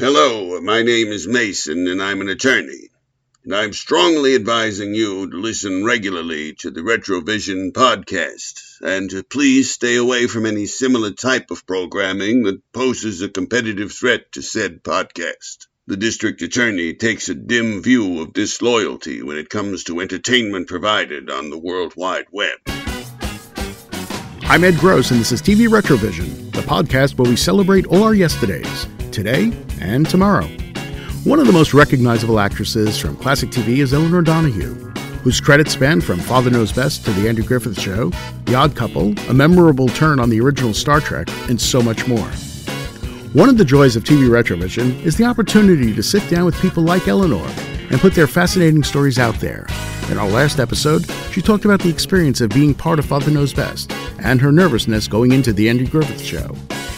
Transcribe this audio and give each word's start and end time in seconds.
Hello, 0.00 0.58
my 0.62 0.82
name 0.82 1.08
is 1.08 1.28
Mason, 1.28 1.86
and 1.86 2.02
I'm 2.02 2.22
an 2.22 2.30
attorney. 2.30 2.88
And 3.44 3.54
I'm 3.54 3.74
strongly 3.74 4.34
advising 4.34 4.94
you 4.94 5.28
to 5.28 5.36
listen 5.36 5.84
regularly 5.84 6.54
to 6.60 6.70
the 6.70 6.80
Retrovision 6.80 7.72
podcast, 7.72 8.80
and 8.80 9.10
to 9.10 9.22
please 9.22 9.72
stay 9.72 9.96
away 9.96 10.26
from 10.26 10.46
any 10.46 10.64
similar 10.64 11.10
type 11.10 11.50
of 11.50 11.66
programming 11.66 12.44
that 12.44 12.62
poses 12.72 13.20
a 13.20 13.28
competitive 13.28 13.92
threat 13.92 14.32
to 14.32 14.40
said 14.40 14.82
podcast. 14.82 15.66
The 15.86 15.98
district 15.98 16.40
attorney 16.40 16.94
takes 16.94 17.28
a 17.28 17.34
dim 17.34 17.82
view 17.82 18.22
of 18.22 18.32
disloyalty 18.32 19.22
when 19.22 19.36
it 19.36 19.50
comes 19.50 19.84
to 19.84 20.00
entertainment 20.00 20.66
provided 20.66 21.28
on 21.28 21.50
the 21.50 21.58
World 21.58 21.92
Wide 21.94 22.28
Web. 22.32 22.56
I'm 24.44 24.64
Ed 24.64 24.78
Gross, 24.78 25.10
and 25.10 25.20
this 25.20 25.30
is 25.30 25.42
TV 25.42 25.68
Retrovision, 25.68 26.52
the 26.52 26.62
podcast 26.62 27.18
where 27.18 27.28
we 27.28 27.36
celebrate 27.36 27.84
all 27.84 28.02
our 28.02 28.14
yesterdays, 28.14 28.86
today 29.12 29.52
and 29.80 30.08
tomorrow. 30.08 30.46
One 31.24 31.38
of 31.38 31.46
the 31.46 31.52
most 31.52 31.74
recognizable 31.74 32.40
actresses 32.40 32.98
from 32.98 33.16
classic 33.16 33.50
TV 33.50 33.78
is 33.78 33.92
Elinor 33.92 34.22
Donahue, 34.22 34.74
whose 35.22 35.40
credits 35.40 35.72
span 35.72 36.00
from 36.00 36.18
Father 36.18 36.50
Knows 36.50 36.72
Best 36.72 37.04
to 37.04 37.12
The 37.12 37.28
Andy 37.28 37.42
Griffith 37.42 37.78
Show, 37.78 38.10
The 38.46 38.54
Odd 38.54 38.74
Couple, 38.74 39.18
a 39.28 39.34
memorable 39.34 39.88
turn 39.88 40.18
on 40.18 40.30
the 40.30 40.40
original 40.40 40.72
Star 40.72 41.00
Trek, 41.00 41.28
and 41.50 41.60
so 41.60 41.82
much 41.82 42.08
more. 42.08 42.30
One 43.32 43.48
of 43.48 43.58
the 43.58 43.64
joys 43.64 43.96
of 43.96 44.04
TV 44.04 44.28
Retrovision 44.28 45.00
is 45.04 45.16
the 45.16 45.24
opportunity 45.24 45.94
to 45.94 46.02
sit 46.02 46.28
down 46.30 46.44
with 46.46 46.60
people 46.60 46.82
like 46.82 47.06
Elinor 47.06 47.46
and 47.90 48.00
put 48.00 48.14
their 48.14 48.26
fascinating 48.26 48.82
stories 48.82 49.18
out 49.18 49.36
there. 49.36 49.66
In 50.10 50.18
our 50.18 50.28
last 50.28 50.58
episode, 50.58 51.04
she 51.30 51.40
talked 51.40 51.64
about 51.64 51.80
the 51.80 51.90
experience 51.90 52.40
of 52.40 52.50
being 52.50 52.74
part 52.74 52.98
of 52.98 53.04
Father 53.04 53.30
Knows 53.30 53.52
Best 53.52 53.92
and 54.20 54.40
her 54.40 54.50
nervousness 54.50 55.06
going 55.06 55.32
into 55.32 55.52
the 55.52 55.68
Andy 55.68 55.86
Griffith 55.86 56.22
Show. 56.22 56.56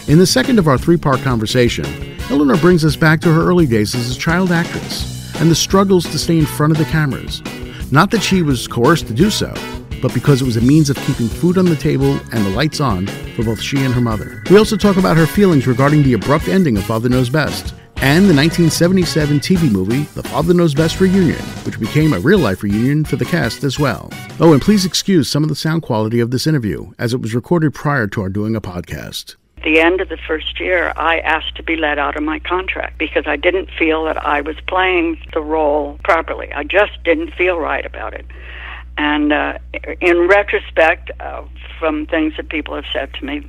In 0.09 0.19
the 0.19 0.27
second 0.27 0.59
of 0.59 0.69
our 0.69 0.79
three 0.79 0.97
part 0.97 1.21
conversation, 1.21 2.12
Elinor 2.31 2.57
brings 2.57 2.85
us 2.85 2.97
back 2.97 3.21
to 3.21 3.33
her 3.33 3.43
early 3.43 3.67
days 3.67 3.95
as 3.95 4.15
a 4.15 4.19
child 4.19 4.53
actress 4.53 5.35
and 5.41 5.51
the 5.51 5.55
struggles 5.55 6.05
to 6.11 6.19
stay 6.19 6.39
in 6.39 6.47
front 6.47 6.73
of 6.73 6.79
the 6.79 6.85
cameras. 6.85 7.43
Not 7.91 8.11
that 8.11 8.23
she 8.23 8.43
was 8.43 8.67
coerced 8.67 9.07
to 9.09 9.15
do 9.15 9.29
so, 9.29 9.53
but 10.01 10.15
because 10.15 10.41
it 10.41 10.45
was 10.45 10.57
a 10.57 10.61
means 10.61 10.89
of 10.91 10.97
keeping 10.99 11.29
food 11.29 11.59
on 11.59 11.67
the 11.67 11.77
table 11.77 12.19
and 12.33 12.45
the 12.45 12.51
lights 12.51 12.81
on 12.81 13.07
for 13.37 13.45
both 13.45 13.61
she 13.61 13.85
and 13.85 13.93
her 13.93 14.01
mother. 14.01 14.43
We 14.51 14.59
also 14.59 14.77
talk 14.77 14.97
about 14.97 15.17
her 15.17 15.27
feelings 15.27 15.67
regarding 15.67 16.03
the 16.03 16.15
abrupt 16.15 16.49
ending 16.49 16.77
of 16.77 16.85
Father 16.85 17.09
Knows 17.09 17.29
Best 17.29 17.75
and 17.97 18.29
the 18.29 18.35
1977 18.35 19.39
TV 19.39 19.71
movie 19.71 20.03
The 20.15 20.25
Father 20.25 20.53
Knows 20.53 20.75
Best 20.75 21.01
Reunion, 21.01 21.39
which 21.65 21.79
became 21.79 22.13
a 22.13 22.19
real 22.19 22.41
life 22.41 22.63
reunion 22.63 23.05
for 23.05 23.17
the 23.17 23.25
cast 23.25 23.63
as 23.63 23.79
well. 23.79 24.11
Oh, 24.41 24.53
and 24.53 24.61
please 24.61 24.85
excuse 24.85 25.29
some 25.29 25.45
of 25.45 25.49
the 25.49 25.55
sound 25.55 25.83
quality 25.83 26.19
of 26.19 26.33
this 26.33 26.47
interview, 26.47 26.93
as 26.99 27.15
it 27.15 27.21
was 27.21 27.35
recorded 27.35 27.75
prior 27.75 28.09
to 28.09 28.23
our 28.23 28.29
doing 28.29 28.57
a 28.57 28.61
podcast. 28.61 29.37
The 29.65 29.81
end 29.81 30.01
of 30.01 30.09
the 30.09 30.17
first 30.17 30.59
year, 30.59 30.93
I 30.97 31.21
asked 31.21 31.55
to 31.57 31.63
be 31.63 31.77
let 31.77 31.99
out 31.99 32.17
of 32.17 32.23
my 32.23 32.41
contract 32.41 32.99
because 32.99 33.25
I 33.27 33.37
didn't 33.37 33.71
feel 33.71 34.05
that 34.05 34.25
I 34.25 34.41
was 34.41 34.57
playing 34.67 35.21
the 35.33 35.41
role 35.41 35.99
properly. 36.03 36.53
I 36.53 36.65
just 36.65 37.03
didn't 37.05 37.33
feel 37.35 37.59
right 37.59 37.87
about 37.87 38.13
it. 38.15 38.27
And 38.99 39.33
uh, 39.33 39.59
in 40.01 40.27
retrospect, 40.27 41.13
uh, 41.21 41.45
from 41.79 42.07
things 42.07 42.37
that 42.37 42.49
people 42.49 42.75
have 42.75 42.85
said 42.93 43.15
to 43.15 43.25
me, 43.25 43.47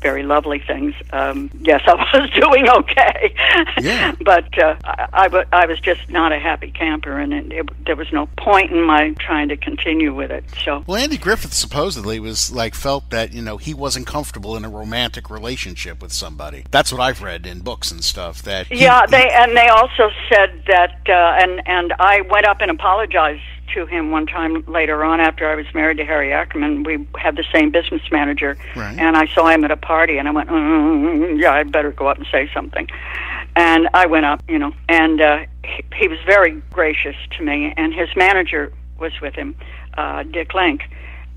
very 0.00 0.22
lovely 0.22 0.58
things. 0.58 0.94
Um, 1.12 1.50
yes, 1.60 1.82
I 1.86 1.94
was 2.18 2.30
doing 2.30 2.68
okay, 2.68 3.34
Yeah. 3.80 4.14
but 4.24 4.56
uh, 4.58 4.76
I, 4.84 5.28
I, 5.32 5.44
I 5.62 5.66
was 5.66 5.80
just 5.80 6.08
not 6.10 6.32
a 6.32 6.38
happy 6.38 6.70
camper, 6.70 7.18
and 7.18 7.32
it, 7.32 7.52
it, 7.52 7.84
there 7.86 7.96
was 7.96 8.12
no 8.12 8.26
point 8.38 8.70
in 8.72 8.82
my 8.82 9.10
trying 9.18 9.48
to 9.48 9.56
continue 9.56 10.14
with 10.14 10.30
it. 10.30 10.44
So 10.64 10.84
Well, 10.86 10.96
Andy 11.02 11.16
Griffith 11.18 11.54
supposedly 11.54 12.20
was 12.20 12.52
like 12.52 12.74
felt 12.74 13.10
that 13.10 13.32
you 13.32 13.42
know 13.42 13.56
he 13.56 13.74
wasn't 13.74 14.06
comfortable 14.06 14.56
in 14.56 14.64
a 14.64 14.68
romantic 14.70 15.30
relationship 15.30 16.02
with 16.02 16.12
somebody. 16.12 16.64
That's 16.70 16.92
what 16.92 17.00
I've 17.00 17.22
read 17.22 17.46
in 17.46 17.60
books 17.60 17.90
and 17.90 18.04
stuff. 18.04 18.42
That 18.42 18.66
he- 18.66 18.82
Yeah, 18.82 19.06
they 19.06 19.28
and 19.30 19.56
they 19.56 19.68
also 19.68 20.10
said 20.28 20.62
that, 20.66 21.00
uh, 21.08 21.12
and 21.42 21.62
and 21.66 21.92
I 21.98 22.20
went 22.30 22.46
up 22.46 22.60
and 22.60 22.70
apologized 22.70 23.42
to 23.74 23.86
him 23.86 24.10
one 24.10 24.26
time 24.26 24.64
later 24.66 25.04
on 25.04 25.20
after 25.20 25.48
I 25.48 25.54
was 25.54 25.66
married 25.74 25.96
to 25.98 26.04
Harry 26.04 26.32
Ackerman. 26.32 26.82
We 26.84 27.06
had 27.16 27.36
the 27.36 27.44
same 27.52 27.70
business 27.70 28.02
manager, 28.10 28.56
Right. 28.74 28.98
and 28.98 29.16
I 29.16 29.26
saw 29.28 29.48
him 29.48 29.64
at 29.64 29.70
a 29.70 29.76
party, 29.76 30.18
and 30.18 30.28
I 30.28 30.30
went, 30.30 30.48
mm, 30.48 31.40
"Yeah, 31.40 31.52
I'd 31.54 31.72
better 31.72 31.90
go 31.92 32.06
up 32.08 32.18
and 32.18 32.26
say 32.30 32.50
something." 32.54 32.88
And 33.54 33.88
I 33.94 34.06
went 34.06 34.26
up, 34.26 34.42
you 34.48 34.58
know, 34.58 34.72
and 34.88 35.20
uh, 35.20 35.38
he, 35.64 35.84
he 35.94 36.08
was 36.08 36.18
very 36.26 36.52
gracious 36.72 37.16
to 37.38 37.42
me, 37.42 37.72
and 37.76 37.92
his 37.94 38.08
manager 38.16 38.72
was 38.98 39.12
with 39.20 39.34
him, 39.34 39.56
uh, 39.96 40.22
Dick 40.24 40.54
Linke. 40.54 40.82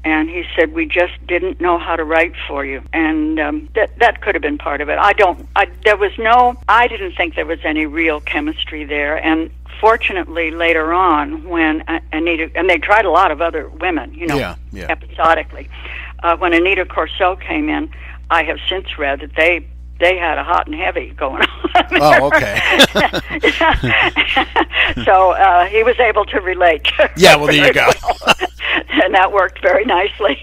And 0.05 0.29
he 0.29 0.45
said, 0.55 0.71
"We 0.73 0.85
just 0.85 1.11
didn't 1.27 1.59
know 1.59 1.77
how 1.77 1.97
to 1.97 2.05
write 2.05 2.31
for 2.47 2.63
you," 2.63 2.81
and 2.93 3.37
um, 3.37 3.69
that 3.75 3.99
that 3.99 4.21
could 4.21 4.33
have 4.33 4.41
been 4.41 4.57
part 4.57 4.79
of 4.79 4.87
it. 4.87 4.97
I 4.97 5.11
don't. 5.11 5.45
I, 5.57 5.67
there 5.83 5.97
was 5.97 6.13
no. 6.17 6.55
I 6.69 6.87
didn't 6.87 7.15
think 7.17 7.35
there 7.35 7.45
was 7.45 7.59
any 7.65 7.85
real 7.85 8.21
chemistry 8.21 8.85
there. 8.85 9.17
And 9.17 9.49
fortunately, 9.79 10.51
later 10.51 10.93
on, 10.93 11.47
when 11.47 11.83
Aneta 12.13 12.51
and 12.55 12.69
they 12.69 12.77
tried 12.77 13.05
a 13.05 13.11
lot 13.11 13.31
of 13.31 13.41
other 13.41 13.69
women, 13.69 14.13
you 14.13 14.27
know, 14.27 14.37
Yeah, 14.37 14.55
yeah. 14.71 14.87
episodically, 14.89 15.69
uh, 16.23 16.37
when 16.37 16.53
Aneta 16.53 16.85
Corsaut 16.85 17.39
came 17.41 17.69
in, 17.69 17.89
I 18.29 18.43
have 18.43 18.57
since 18.67 18.97
read 18.97 19.21
that 19.21 19.35
they 19.35 19.65
they 19.99 20.17
had 20.17 20.37
a 20.37 20.43
hot 20.43 20.67
and 20.67 20.75
heavy 20.75 21.09
going 21.11 21.41
on. 21.43 21.85
Oh, 21.91 22.27
okay. 22.27 22.59
so 25.05 25.31
uh, 25.31 25.65
he 25.65 25.83
was 25.83 25.99
able 25.99 26.25
to 26.25 26.39
relate. 26.41 26.87
Yeah, 27.17 27.35
well, 27.35 27.47
there 27.47 27.67
you 27.67 27.73
go. 27.73 27.89
well. 28.03 28.33
and 29.03 29.13
that 29.13 29.31
worked 29.33 29.61
very 29.61 29.83
nicely. 29.83 30.37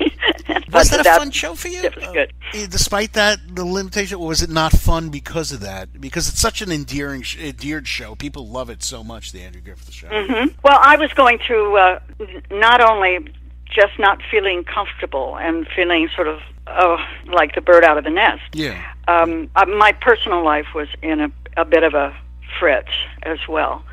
was 0.73 0.91
that 0.91 1.01
a 1.01 1.05
fun 1.05 1.31
show 1.31 1.55
for 1.55 1.69
you? 1.69 1.81
It 1.83 1.97
was 1.97 2.07
good. 2.09 2.33
Uh, 2.53 2.67
despite 2.67 3.15
that, 3.15 3.39
the 3.55 3.65
limitation, 3.65 4.19
was 4.19 4.43
it 4.43 4.51
not 4.51 4.73
fun 4.73 5.09
because 5.09 5.53
of 5.53 5.61
that? 5.61 5.99
Because 6.01 6.29
it's 6.29 6.41
such 6.41 6.61
an 6.61 6.71
endearing, 6.71 7.23
sh- 7.23 7.39
endeared 7.39 7.89
show. 7.89 8.15
People 8.15 8.49
love 8.49 8.69
it 8.69 8.83
so 8.83 9.03
much. 9.03 9.33
The 9.33 9.41
Andy 9.43 9.61
Griffith 9.61 9.93
Show. 9.93 10.09
hmm 10.09 10.49
Well, 10.63 10.79
I 10.83 10.97
was 10.97 11.13
going 11.15 11.39
through 11.39 11.77
uh, 11.79 12.01
not 12.51 12.81
only 12.83 13.29
just 13.71 13.99
not 13.99 14.21
feeling 14.31 14.65
comfortable 14.65 15.39
and 15.39 15.67
feeling 15.75 16.09
sort 16.15 16.29
of 16.29 16.41
oh 16.67 16.99
like 17.27 17.55
the 17.55 17.61
bird 17.61 17.85
out 17.85 17.99
of 17.99 18.05
the 18.05 18.11
nest. 18.11 18.43
Yeah. 18.53 18.83
Um, 19.09 19.51
uh, 19.55 19.67
my 19.67 19.93
personal 19.93 20.45
life 20.45 20.67
was 20.75 20.89
in 21.03 21.21
a, 21.21 21.31
a 21.57 21.65
bit 21.65 21.83
of 21.83 21.95
a 21.95 22.17
fritz 22.59 22.91
as 23.23 23.39
well, 23.49 23.85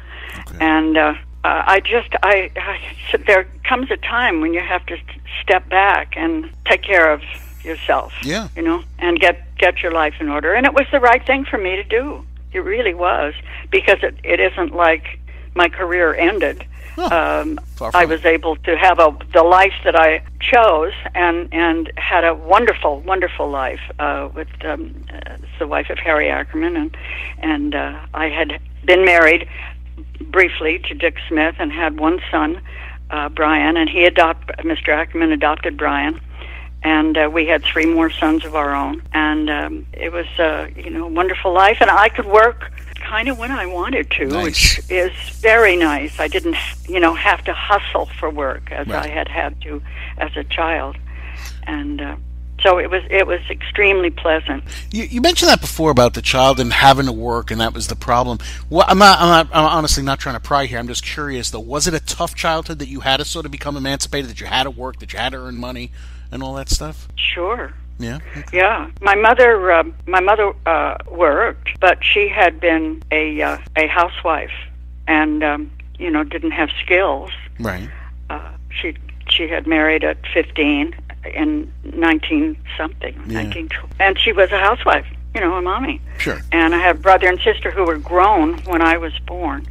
and 0.60 0.98
uh, 0.98 1.14
uh, 1.44 1.64
I 1.66 1.80
just 1.82 2.10
I, 2.24 2.52
I 2.56 2.80
there 3.26 3.48
comes 3.64 3.92
a 3.92 3.98
time 3.98 4.42
when 4.42 4.54
you 4.54 4.62
have 4.62 4.86
to 4.88 4.98
step 5.42 5.68
back 5.70 6.14
and 6.16 6.50
take 6.66 6.82
care 6.82 7.12
of 7.12 7.22
yourself. 7.64 8.14
Yeah. 8.24 8.50
you 8.56 8.62
know, 8.62 8.84
and 9.00 9.20
get 9.20 9.56
get 9.58 9.82
your 9.82 9.92
life 9.92 10.16
in 10.20 10.30
order. 10.30 10.54
And 10.54 10.66
it 10.66 10.74
was 10.74 10.86
the 10.92 11.00
right 11.00 11.26
thing 11.26 11.46
for 11.46 11.58
me 11.58 11.76
to 11.76 11.84
do. 11.84 12.26
It 12.54 12.60
really 12.60 12.94
was 12.94 13.34
because 13.72 14.00
it 14.04 14.16
it 14.24 14.40
isn't 14.40 14.74
like 14.74 15.20
my 15.56 15.70
career 15.70 16.16
ended. 16.16 16.66
Um, 17.12 17.60
I 17.94 18.06
was 18.06 18.24
able 18.24 18.56
to 18.58 18.78
have 18.78 19.00
a 19.00 19.18
the 19.34 19.44
life 19.44 19.74
that 19.84 19.96
I 19.96 20.24
chose 20.40 20.94
and 21.16 21.50
and 21.52 21.92
had 21.98 22.24
a 22.24 22.34
wonderful 22.34 23.02
wonderful 23.02 23.50
life 23.50 23.82
uh, 24.00 24.30
with 24.34 24.48
um, 24.64 25.04
uh, 25.12 25.38
the 25.60 25.68
wife 25.68 25.90
of 25.90 25.98
Harry 25.98 26.30
Ackerman. 26.30 26.76
And 26.76 26.98
and 27.40 27.76
uh, 27.76 28.00
I 28.14 28.30
had 28.30 28.60
been 28.86 29.06
married 29.06 29.50
briefly 30.22 30.80
to 30.88 30.94
Dick 30.94 31.18
Smith 31.28 31.56
and 31.60 31.72
had 31.72 32.00
one 32.00 32.22
son, 32.30 32.62
uh, 33.10 33.30
Brian, 33.30 33.76
and 33.76 33.90
he 33.90 34.06
adopt 34.06 34.48
Mr. 34.60 34.90
Ackerman 34.90 35.32
adopted 35.32 35.78
Brian, 35.78 36.20
and 36.84 37.18
uh, 37.18 37.30
we 37.32 37.48
had 37.48 37.64
three 37.64 37.86
more 37.86 38.10
sons 38.10 38.46
of 38.46 38.56
our 38.56 38.76
own, 38.76 39.02
and 39.14 39.50
um, 39.50 39.86
it 39.94 40.12
was 40.12 40.28
uh, 40.38 40.68
you 40.76 40.90
know 40.90 41.06
a 41.06 41.10
wonderful 41.10 41.54
life, 41.54 41.78
and 41.82 41.90
I 41.90 42.10
could 42.10 42.26
work 42.26 42.72
kind 43.14 43.30
of 43.30 43.38
when 43.38 43.52
I 43.52 43.68
wanted 43.68 44.10
to, 44.10 44.26
Nice. 44.26 44.44
which 44.44 44.82
is 44.90 45.12
very 45.40 45.76
nice. 45.76 46.20
I 46.20 46.28
didn't 46.28 46.58
you 46.90 47.00
know 47.00 47.14
have 47.14 47.44
to 47.44 47.54
hustle 47.54 48.08
for 48.20 48.28
work 48.32 48.72
as 48.72 48.88
Right. 48.88 49.06
I 49.06 49.08
had 49.08 49.28
had 49.28 49.62
to 49.62 49.82
as 50.18 50.36
a 50.36 50.44
child, 50.44 50.98
and. 51.68 52.02
Uh, 52.02 52.16
so 52.62 52.80
it 52.80 52.90
was 52.90 53.04
it 53.12 53.28
was 53.28 53.42
extremely 53.50 54.10
pleasant. 54.10 54.64
You, 54.90 55.04
you 55.04 55.20
mentioned 55.20 55.50
that 55.52 55.60
before 55.60 55.92
about 55.92 56.14
the 56.14 56.22
child 56.22 56.62
and 56.62 56.72
having 56.72 57.08
to 57.08 57.12
work, 57.12 57.52
and 57.52 57.60
that 57.60 57.74
was 57.74 57.88
the 57.88 57.96
problem. 57.96 58.38
Well, 58.70 58.86
I'm 58.88 58.98
not, 59.00 59.20
I'm 59.20 59.28
not. 59.28 59.48
I'm 59.54 59.66
honestly 59.66 60.02
not 60.02 60.18
trying 60.20 60.36
to 60.36 60.40
pry 60.40 60.66
here. 60.66 60.80
I'm 60.80 60.88
just 60.88 61.04
curious, 61.04 61.50
though. 61.52 61.60
Was 61.60 61.88
it 61.88 61.94
a 61.94 62.00
tough 62.00 62.36
childhood 62.36 62.80
that 62.80 62.88
you 62.88 63.02
had 63.02 63.18
to 63.18 63.26
sort 63.26 63.46
of 63.46 63.52
become 63.52 63.76
emancipated, 63.76 64.30
that 64.30 64.40
you 64.40 64.48
had 64.48 64.64
to 64.64 64.72
work, 64.72 65.00
that 65.00 65.12
you 65.12 65.20
had 65.20 65.34
to 65.34 65.40
earn 65.40 65.58
money, 65.58 65.92
and 66.32 66.42
all 66.42 66.54
that 66.54 66.70
stuff? 66.70 67.10
Sure. 67.18 67.74
Yeah. 68.00 68.20
Yeah, 68.52 68.90
my 69.02 69.16
mother. 69.16 69.72
Uh, 69.72 69.84
my 70.08 70.20
mother 70.20 70.54
uh, 70.66 70.98
worked, 71.10 71.80
but 71.80 72.04
she 72.04 72.28
had 72.28 72.60
been 72.60 73.02
a 73.12 73.42
uh, 73.42 73.58
a 73.76 73.88
housewife, 73.88 74.52
and 75.08 75.44
um, 75.44 75.72
you 76.00 76.10
know 76.10 76.24
didn't 76.24 76.52
have 76.52 76.70
skills. 76.84 77.32
Right. 77.60 77.90
Uh, 78.30 78.50
she 78.70 78.96
she 79.30 79.48
had 79.48 79.68
married 79.68 80.04
at 80.04 80.18
fifteen 80.34 80.96
in 81.34 81.72
nineteen 81.84 82.58
something, 82.78 83.14
Yeah. 83.28 83.44
nineteen 83.44 83.70
and 84.00 84.20
she 84.20 84.34
was 84.34 84.52
a 84.52 84.58
housewife. 84.60 85.06
You 85.36 85.42
know, 85.42 85.56
a 85.56 85.62
mommy. 85.64 86.00
Sure. 86.20 86.40
And 86.52 86.76
I 86.76 86.80
had 86.80 87.02
brother 87.02 87.28
and 87.28 87.40
sister 87.42 87.72
who 87.72 87.86
were 87.86 87.98
grown 87.98 88.60
when 88.66 88.84
I 88.84 88.98
was 88.98 89.18
born. 89.26 89.66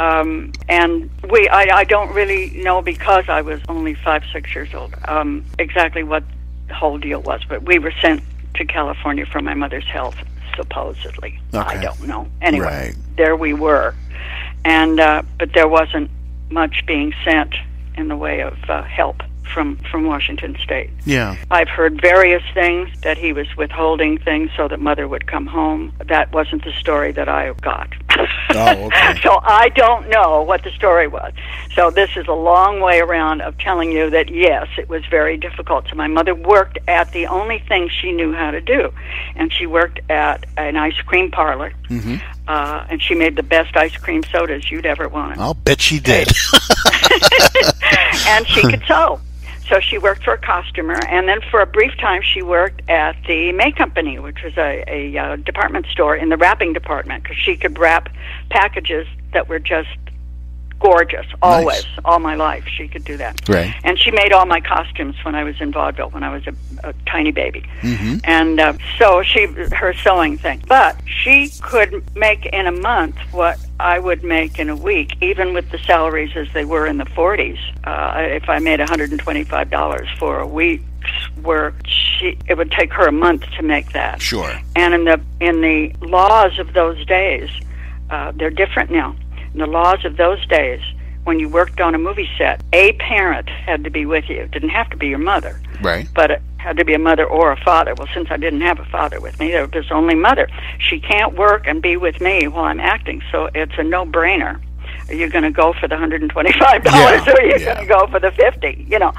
Um, 0.00 0.52
and 0.68 1.08
we, 1.30 1.48
I, 1.48 1.78
I 1.78 1.84
don't 1.84 2.12
really 2.12 2.50
know 2.50 2.82
because 2.82 3.24
I 3.28 3.40
was 3.40 3.60
only 3.70 3.94
five, 3.94 4.22
six 4.32 4.54
years 4.54 4.72
old, 4.74 4.94
um, 5.08 5.44
exactly 5.58 6.02
what 6.04 6.22
the 6.68 6.74
whole 6.74 6.98
deal 6.98 7.20
was. 7.22 7.40
But 7.48 7.62
we 7.64 7.78
were 7.78 7.92
sent 8.00 8.22
to 8.54 8.64
California 8.64 9.26
for 9.26 9.40
my 9.40 9.54
mother's 9.54 9.86
health 9.86 10.16
supposedly. 10.56 11.38
Okay. 11.54 11.76
I 11.78 11.82
don't 11.82 12.06
know. 12.06 12.26
Anyway, 12.42 12.64
Right. 12.66 12.94
there 13.16 13.36
we 13.36 13.52
were, 13.52 13.94
and 14.64 14.98
uh, 15.00 15.22
but 15.38 15.52
there 15.54 15.68
wasn't 15.68 16.10
much 16.50 16.84
being 16.86 17.12
sent 17.24 17.54
in 17.96 18.08
the 18.08 18.16
way 18.16 18.40
of 18.42 18.56
uh, 18.68 18.82
help 18.82 19.22
from 19.52 19.76
from 19.90 20.04
Washington 20.04 20.56
State. 20.62 20.90
Yeah. 21.04 21.36
I've 21.50 21.68
heard 21.68 22.00
various 22.00 22.42
things 22.54 22.88
that 23.02 23.16
he 23.18 23.32
was 23.32 23.46
withholding 23.56 24.18
things 24.18 24.50
so 24.56 24.68
that 24.68 24.80
mother 24.80 25.06
would 25.08 25.26
come 25.26 25.46
home. 25.46 25.92
That 26.06 26.32
wasn't 26.32 26.64
the 26.64 26.72
story 26.72 27.12
that 27.12 27.28
I 27.28 27.52
got. 27.60 27.88
Oh, 28.50 28.86
okay. 28.86 29.20
so 29.22 29.38
I 29.42 29.68
don't 29.70 30.08
know 30.08 30.42
what 30.42 30.64
the 30.64 30.70
story 30.70 31.06
was. 31.06 31.32
So 31.74 31.90
this 31.90 32.10
is 32.16 32.26
a 32.28 32.32
long 32.32 32.80
way 32.80 33.00
around 33.00 33.42
of 33.42 33.56
telling 33.58 33.92
you 33.92 34.10
that 34.10 34.28
yes, 34.30 34.68
it 34.78 34.88
was 34.88 35.04
very 35.06 35.36
difficult. 35.36 35.86
So 35.88 35.96
my 35.96 36.08
mother 36.08 36.34
worked 36.34 36.78
at 36.88 37.12
the 37.12 37.26
only 37.26 37.58
thing 37.60 37.88
she 37.88 38.12
knew 38.12 38.32
how 38.32 38.50
to 38.50 38.60
do, 38.60 38.92
and 39.36 39.52
she 39.52 39.66
worked 39.66 40.00
at 40.10 40.46
an 40.56 40.76
ice 40.76 41.00
cream 41.06 41.30
parlor. 41.30 41.72
Mm-hmm. 41.88 42.16
Uh, 42.48 42.86
and 42.88 43.02
she 43.02 43.14
made 43.14 43.36
the 43.36 43.42
best 43.42 43.76
ice 43.76 43.96
cream 43.96 44.22
sodas 44.32 44.70
you'd 44.70 44.86
ever 44.86 45.06
want 45.06 45.38
I'll 45.38 45.52
bet 45.52 45.82
she 45.82 46.00
did. 46.00 46.28
and 48.26 48.46
she 48.48 48.62
could 48.62 48.82
sew. 48.88 49.20
So 49.68 49.80
she 49.80 49.98
worked 49.98 50.24
for 50.24 50.32
a 50.32 50.38
costumer, 50.38 50.98
and 51.08 51.28
then 51.28 51.40
for 51.50 51.60
a 51.60 51.66
brief 51.66 51.94
time 51.98 52.22
she 52.22 52.40
worked 52.40 52.80
at 52.88 53.16
the 53.26 53.52
May 53.52 53.70
Company, 53.70 54.18
which 54.18 54.42
was 54.42 54.56
a, 54.56 54.82
a 54.88 55.18
uh, 55.18 55.36
department 55.36 55.86
store 55.86 56.16
in 56.16 56.30
the 56.30 56.38
wrapping 56.38 56.72
department, 56.72 57.22
because 57.22 57.36
she 57.36 57.56
could 57.56 57.78
wrap 57.78 58.08
packages 58.48 59.06
that 59.34 59.48
were 59.48 59.58
just 59.58 59.88
gorgeous. 60.80 61.26
Always, 61.42 61.86
all 62.04 62.18
my 62.18 62.34
life, 62.34 62.66
she 62.66 62.88
could 62.88 63.04
do 63.04 63.16
that. 63.16 63.48
Right. 63.48 63.74
And 63.84 63.98
she 63.98 64.10
made 64.10 64.32
all 64.32 64.46
my 64.46 64.60
costumes 64.60 65.16
when 65.24 65.34
I 65.34 65.44
was 65.44 65.60
in 65.60 65.72
vaudeville, 65.72 66.10
when 66.10 66.22
I 66.22 66.32
was 66.32 66.46
a, 66.46 66.54
a 66.88 66.94
tiny 67.06 67.32
baby. 67.32 67.64
Mm-hmm. 67.80 68.18
And 68.24 68.60
uh, 68.60 68.74
so 68.98 69.22
she, 69.22 69.46
her 69.46 69.94
sewing 69.94 70.38
thing. 70.38 70.62
But 70.66 70.96
she 71.06 71.50
could 71.62 72.04
make 72.16 72.46
in 72.46 72.66
a 72.66 72.72
month 72.72 73.16
what 73.32 73.58
I 73.80 73.98
would 73.98 74.24
make 74.24 74.58
in 74.58 74.68
a 74.68 74.76
week, 74.76 75.16
even 75.20 75.54
with 75.54 75.70
the 75.70 75.78
salaries 75.78 76.36
as 76.36 76.48
they 76.52 76.64
were 76.64 76.86
in 76.86 76.98
the 76.98 77.04
40s. 77.04 77.58
Uh, 77.84 78.34
if 78.34 78.48
I 78.48 78.58
made 78.58 78.80
$125 78.80 80.18
for 80.18 80.40
a 80.40 80.46
week's 80.46 80.84
work, 81.42 81.74
she, 81.86 82.36
it 82.48 82.56
would 82.56 82.70
take 82.72 82.92
her 82.92 83.06
a 83.06 83.12
month 83.12 83.44
to 83.56 83.62
make 83.62 83.92
that. 83.92 84.20
Sure. 84.20 84.60
And 84.74 84.94
in 84.94 85.04
the 85.04 85.20
in 85.40 85.60
the 85.60 85.94
laws 86.00 86.58
of 86.58 86.72
those 86.72 87.04
days, 87.06 87.48
uh, 88.10 88.32
they're 88.34 88.50
different 88.50 88.90
now. 88.90 89.14
In 89.58 89.64
the 89.66 89.72
laws 89.72 90.04
of 90.04 90.16
those 90.16 90.46
days, 90.46 90.80
when 91.24 91.40
you 91.40 91.48
worked 91.48 91.80
on 91.80 91.92
a 91.92 91.98
movie 91.98 92.30
set, 92.38 92.62
a 92.72 92.92
parent 92.92 93.48
had 93.48 93.82
to 93.82 93.90
be 93.90 94.06
with 94.06 94.28
you. 94.28 94.36
It 94.36 94.52
didn't 94.52 94.68
have 94.68 94.88
to 94.90 94.96
be 94.96 95.08
your 95.08 95.18
mother, 95.18 95.60
Right. 95.82 96.08
but 96.14 96.30
it 96.30 96.40
had 96.58 96.76
to 96.76 96.84
be 96.84 96.94
a 96.94 96.98
mother 97.00 97.24
or 97.26 97.50
a 97.50 97.56
father. 97.64 97.92
Well, 97.98 98.06
since 98.14 98.28
I 98.30 98.36
didn't 98.36 98.60
have 98.60 98.78
a 98.78 98.84
father 98.84 99.18
with 99.20 99.40
me, 99.40 99.50
there 99.50 99.66
was 99.66 99.90
only 99.90 100.14
mother. 100.14 100.46
She 100.78 101.00
can't 101.00 101.34
work 101.34 101.66
and 101.66 101.82
be 101.82 101.96
with 101.96 102.20
me 102.20 102.46
while 102.46 102.66
I'm 102.66 102.78
acting, 102.78 103.20
so 103.32 103.50
it's 103.52 103.72
a 103.78 103.82
no-brainer. 103.82 104.60
Are 105.08 105.14
you 105.14 105.28
going 105.28 105.42
to 105.42 105.50
go 105.50 105.72
for 105.72 105.88
the 105.88 105.96
hundred 105.96 106.22
and 106.22 106.30
twenty-five 106.30 106.84
dollars, 106.84 107.22
Yeah, 107.26 107.32
or 107.32 107.36
are 107.40 107.44
you 107.44 107.56
yeah. 107.58 107.74
going 107.74 107.88
to 107.88 107.92
go 107.92 108.06
for 108.06 108.20
the 108.20 108.30
fifty? 108.30 108.86
You 108.88 109.00
know, 109.00 109.12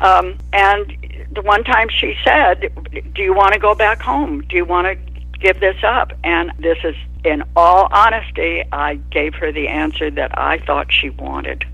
um, 0.00 0.36
and 0.52 0.92
the 1.30 1.42
one 1.42 1.62
time 1.62 1.88
she 1.88 2.16
said, 2.24 2.68
"Do 3.14 3.22
you 3.22 3.32
want 3.32 3.52
to 3.52 3.60
go 3.60 3.76
back 3.76 4.02
home? 4.02 4.40
Do 4.48 4.56
you 4.56 4.64
want 4.64 4.88
to 4.88 4.96
give 5.38 5.60
this 5.60 5.76
up?" 5.84 6.12
And 6.24 6.50
this 6.58 6.78
is, 6.82 6.96
in 7.24 7.42
all 7.56 7.88
honesty, 7.90 8.62
I 8.72 8.96
gave 9.10 9.34
her 9.34 9.50
the 9.52 9.68
answer 9.68 10.10
that 10.10 10.38
I 10.38 10.58
thought 10.58 10.92
she 10.92 11.10
wanted, 11.10 11.64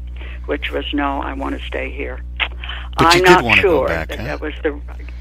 which 0.47 0.71
was, 0.71 0.85
"No, 0.93 1.21
I 1.21 1.33
want 1.33 1.59
to 1.59 1.67
stay 1.67 1.91
here." 1.91 2.23
But 2.97 3.17
I'm 3.17 3.23
not 3.23 3.59
sure 3.59 3.89
back, 3.89 4.09
that 4.09 4.19
huh? 4.19 4.25
that 4.25 4.41
was 4.41 4.55
the. 4.63 4.71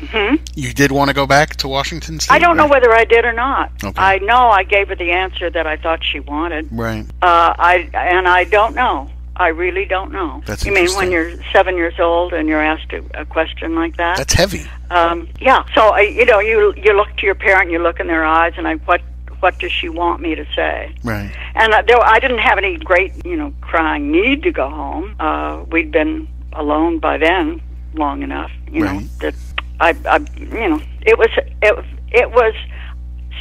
Hmm? 0.07 0.35
You 0.55 0.73
did 0.73 0.91
want 0.91 1.09
to 1.09 1.13
go 1.13 1.25
back 1.25 1.55
to 1.57 1.67
Washington 1.67 2.19
State? 2.19 2.33
I 2.33 2.39
don't 2.39 2.57
know 2.57 2.67
whether 2.67 2.93
I 2.93 3.05
did 3.05 3.25
or 3.25 3.33
not. 3.33 3.71
Okay. 3.83 4.01
I 4.01 4.17
know 4.19 4.49
I 4.49 4.63
gave 4.63 4.89
her 4.89 4.95
the 4.95 5.11
answer 5.11 5.49
that 5.49 5.67
I 5.67 5.77
thought 5.77 6.03
she 6.03 6.19
wanted. 6.19 6.69
Right. 6.71 7.05
Uh, 7.21 7.53
I 7.57 7.89
and 7.93 8.27
I 8.27 8.43
don't 8.45 8.75
know. 8.75 9.09
I 9.35 9.49
really 9.49 9.85
don't 9.85 10.11
know. 10.11 10.43
That's 10.45 10.65
you 10.65 10.73
mean 10.73 10.89
when 10.95 11.11
you're 11.11 11.41
seven 11.53 11.77
years 11.77 11.97
old 11.97 12.33
and 12.33 12.49
you're 12.49 12.61
asked 12.61 12.91
a, 12.91 13.21
a 13.21 13.25
question 13.25 13.73
like 13.73 13.95
that? 13.95 14.17
That's 14.17 14.33
heavy. 14.33 14.67
um, 14.91 15.29
yeah. 15.39 15.63
So 15.73 15.89
I, 15.89 16.01
you 16.01 16.25
know, 16.25 16.39
you 16.39 16.73
you 16.75 16.93
look 16.93 17.15
to 17.17 17.25
your 17.25 17.35
parent, 17.35 17.71
you 17.71 17.79
look 17.79 18.01
in 18.01 18.07
their 18.07 18.25
eyes, 18.25 18.53
and 18.57 18.67
I 18.67 18.75
what 18.75 19.01
what 19.39 19.57
does 19.59 19.71
she 19.71 19.89
want 19.89 20.21
me 20.21 20.35
to 20.35 20.45
say? 20.55 20.93
Right. 21.03 21.31
And 21.55 21.73
uh, 21.73 21.81
there, 21.87 21.99
I 22.01 22.19
didn't 22.19 22.39
have 22.39 22.57
any 22.57 22.77
great, 22.77 23.13
you 23.25 23.35
know, 23.35 23.53
crying 23.61 24.11
need 24.11 24.43
to 24.43 24.51
go 24.51 24.69
home. 24.69 25.15
Uh, 25.19 25.63
we'd 25.69 25.91
been 25.91 26.27
alone 26.53 26.99
by 26.99 27.17
then 27.17 27.61
long 27.93 28.21
enough, 28.21 28.51
you 28.71 28.83
know, 28.83 28.99
that 29.21 29.35
I, 29.79 29.95
I, 30.05 30.17
you 30.37 30.69
know, 30.69 30.81
it 31.01 31.17
was 31.17 31.29
it, 31.61 31.85
it 32.11 32.31
was 32.31 32.53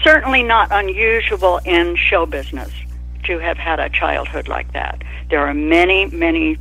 certainly 0.04 0.42
not 0.42 0.68
unusual 0.70 1.58
in 1.64 1.96
show 1.96 2.24
business 2.26 2.70
to 3.24 3.38
have 3.38 3.58
had 3.58 3.80
a 3.80 3.88
childhood 3.90 4.48
like 4.48 4.72
that. 4.72 5.02
There 5.30 5.40
are 5.46 5.52
many, 5.54 6.06
many 6.06 6.56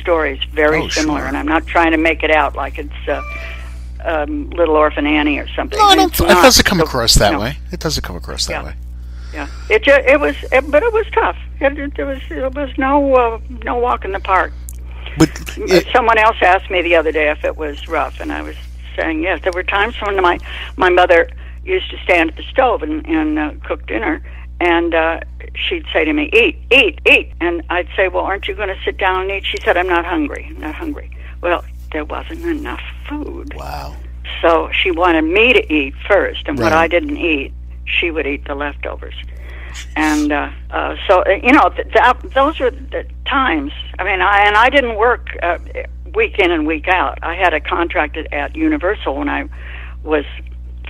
stories 0.00 0.42
very 0.52 0.82
Oh, 0.82 0.88
similar, 0.88 1.20
sure. 1.20 1.28
and 1.28 1.36
I'm 1.36 1.46
not 1.48 1.66
trying 1.66 1.92
to 1.92 1.96
make 1.98 2.22
it 2.22 2.30
out 2.30 2.54
like 2.56 2.78
it's. 2.78 3.08
Uh, 3.08 3.22
um, 4.04 4.50
Little 4.50 4.76
Orphan 4.76 5.06
Annie 5.06 5.38
or 5.38 5.48
something. 5.48 5.78
No, 5.78 5.86
I 5.86 5.94
don't. 5.96 6.10
It's 6.10 6.20
It 6.20 6.26
doesn't 6.28 6.64
come 6.64 6.78
So- 6.78 6.84
across 6.84 7.14
that 7.14 7.32
no. 7.32 7.40
way. 7.40 7.58
It 7.72 7.80
doesn't 7.80 8.02
come 8.04 8.16
across 8.16 8.46
that 8.46 8.52
Yeah. 8.62 8.66
way. 8.66 8.74
Yeah, 9.34 9.46
it 9.68 9.82
ju- 9.82 9.92
it 9.92 10.18
was, 10.18 10.36
it, 10.50 10.70
but 10.70 10.82
it 10.82 10.92
was 10.92 11.04
tough. 11.12 11.36
It, 11.60 11.78
it, 11.78 11.94
there 11.96 12.06
was 12.06 12.20
it 12.30 12.54
was 12.54 12.70
no 12.78 13.14
uh, 13.14 13.38
no 13.62 13.76
walk 13.76 14.04
in 14.06 14.12
the 14.12 14.20
park. 14.20 14.52
But 15.18 15.28
it, 15.58 15.86
Someone 15.92 16.16
else 16.18 16.36
asked 16.40 16.70
me 16.70 16.80
the 16.80 16.96
other 16.96 17.12
day 17.12 17.28
if 17.30 17.44
it 17.44 17.56
was 17.56 17.88
rough, 17.88 18.20
and 18.20 18.32
I 18.32 18.40
was 18.40 18.56
saying 18.96 19.22
yes. 19.22 19.40
There 19.42 19.52
were 19.52 19.62
times 19.64 20.00
when 20.00 20.16
my 20.22 20.38
my 20.76 20.88
mother 20.88 21.28
used 21.62 21.90
to 21.90 21.98
stand 21.98 22.30
at 22.30 22.36
the 22.36 22.42
stove 22.44 22.82
and, 22.82 23.06
and 23.06 23.38
uh, 23.38 23.50
cook 23.64 23.86
dinner, 23.86 24.22
and 24.60 24.94
uh, 24.94 25.20
she'd 25.54 25.84
say 25.92 26.06
to 26.06 26.12
me, 26.14 26.30
"Eat, 26.32 26.56
eat, 26.70 26.98
eat," 27.06 27.30
and 27.40 27.62
I'd 27.68 27.88
say, 27.96 28.08
"Well, 28.08 28.24
aren't 28.24 28.48
you 28.48 28.54
going 28.54 28.68
to 28.68 28.78
sit 28.82 28.96
down 28.96 29.22
and 29.22 29.30
eat?" 29.30 29.44
She 29.44 29.58
said, 29.62 29.76
"I'm 29.76 29.88
not 29.88 30.06
hungry. 30.06 30.46
I'm 30.48 30.58
not 30.60 30.74
hungry." 30.74 31.10
Well, 31.42 31.64
there 31.92 32.04
wasn't 32.04 32.44
enough 32.44 32.82
food. 33.08 33.54
wow. 33.54 33.96
So 34.42 34.70
she 34.72 34.90
wanted 34.90 35.22
me 35.22 35.52
to 35.52 35.72
eat 35.72 35.94
first, 36.06 36.46
and 36.46 36.58
what 36.58 36.72
I 36.72 36.86
didn't 36.86 37.16
eat, 37.16 37.52
she 37.86 38.10
would 38.10 38.26
eat 38.26 38.46
the 38.46 38.54
leftovers. 38.54 39.14
And 39.96 40.32
uh, 40.32 40.50
uh, 40.70 40.96
so, 41.08 41.22
uh, 41.22 41.30
you 41.42 41.52
know, 41.52 41.70
th- 41.70 41.88
that, 41.94 42.20
those 42.34 42.58
were 42.60 42.70
the 42.70 43.06
times. 43.26 43.72
I 43.98 44.04
mean, 44.04 44.20
I, 44.20 44.46
and 44.46 44.56
I 44.56 44.70
didn't 44.70 44.96
work 44.96 45.28
uh, 45.42 45.58
week 46.14 46.38
in 46.38 46.50
and 46.50 46.66
week 46.66 46.88
out. 46.88 47.18
I 47.22 47.34
had 47.34 47.54
a 47.54 47.60
contract 47.60 48.16
at, 48.16 48.32
at 48.32 48.56
Universal 48.56 49.16
when 49.16 49.28
I 49.28 49.48
was 50.02 50.24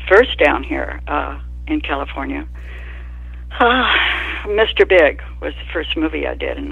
first 0.09 0.39
down 0.39 0.62
here 0.62 1.01
uh, 1.06 1.41
in 1.67 1.81
California. 1.81 2.47
Uh, 3.61 3.93
Mr. 4.44 4.89
Big 4.89 5.21
was 5.41 5.53
the 5.55 5.73
first 5.73 5.97
movie 5.97 6.27
I 6.29 6.34
did 6.34 6.58
in 6.58 6.69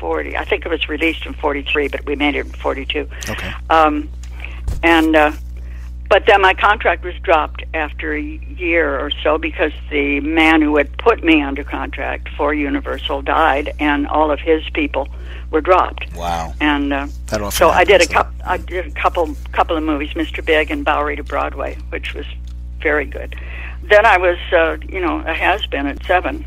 1940. 0.00 0.36
I 0.36 0.44
think 0.44 0.66
it 0.66 0.68
was 0.68 0.88
released 0.88 1.26
in 1.26 1.34
43, 1.34 1.88
but 1.88 2.04
we 2.06 2.16
made 2.16 2.36
it 2.36 2.46
in 2.46 2.52
42. 2.52 3.08
Okay. 3.28 3.52
Um, 3.70 4.08
and 4.82 5.14
uh, 5.16 5.32
but 6.08 6.24
then 6.26 6.40
my 6.40 6.54
contract 6.54 7.04
was 7.04 7.14
dropped 7.22 7.64
after 7.74 8.14
a 8.14 8.20
year 8.20 8.98
or 8.98 9.10
so 9.10 9.38
because 9.38 9.72
the 9.90 10.20
man 10.20 10.62
who 10.62 10.76
had 10.76 10.96
put 10.98 11.24
me 11.24 11.42
under 11.42 11.64
contract 11.64 12.28
for 12.36 12.54
Universal 12.54 13.22
died, 13.22 13.74
and 13.80 14.06
all 14.06 14.30
of 14.30 14.38
his 14.38 14.68
people 14.70 15.08
were 15.50 15.60
dropped. 15.60 16.14
Wow. 16.14 16.54
And 16.60 16.92
uh, 16.92 17.08
so 17.50 17.70
I 17.70 17.84
did 17.84 18.02
a 18.02 18.06
couple. 18.06 18.34
I 18.44 18.58
did 18.58 18.86
a 18.86 18.90
couple 18.92 19.34
couple 19.52 19.76
of 19.76 19.82
movies, 19.82 20.10
Mr. 20.10 20.44
Big 20.44 20.70
and 20.70 20.84
Bowery 20.84 21.16
to 21.16 21.24
Broadway, 21.24 21.76
which 21.90 22.14
was 22.14 22.26
very 22.80 23.06
good. 23.06 23.34
Then 23.82 24.04
I 24.06 24.18
was, 24.18 24.38
uh, 24.52 24.76
you 24.88 25.00
know, 25.00 25.20
a 25.26 25.34
has 25.34 25.66
been 25.66 25.86
at 25.86 26.04
seven. 26.04 26.44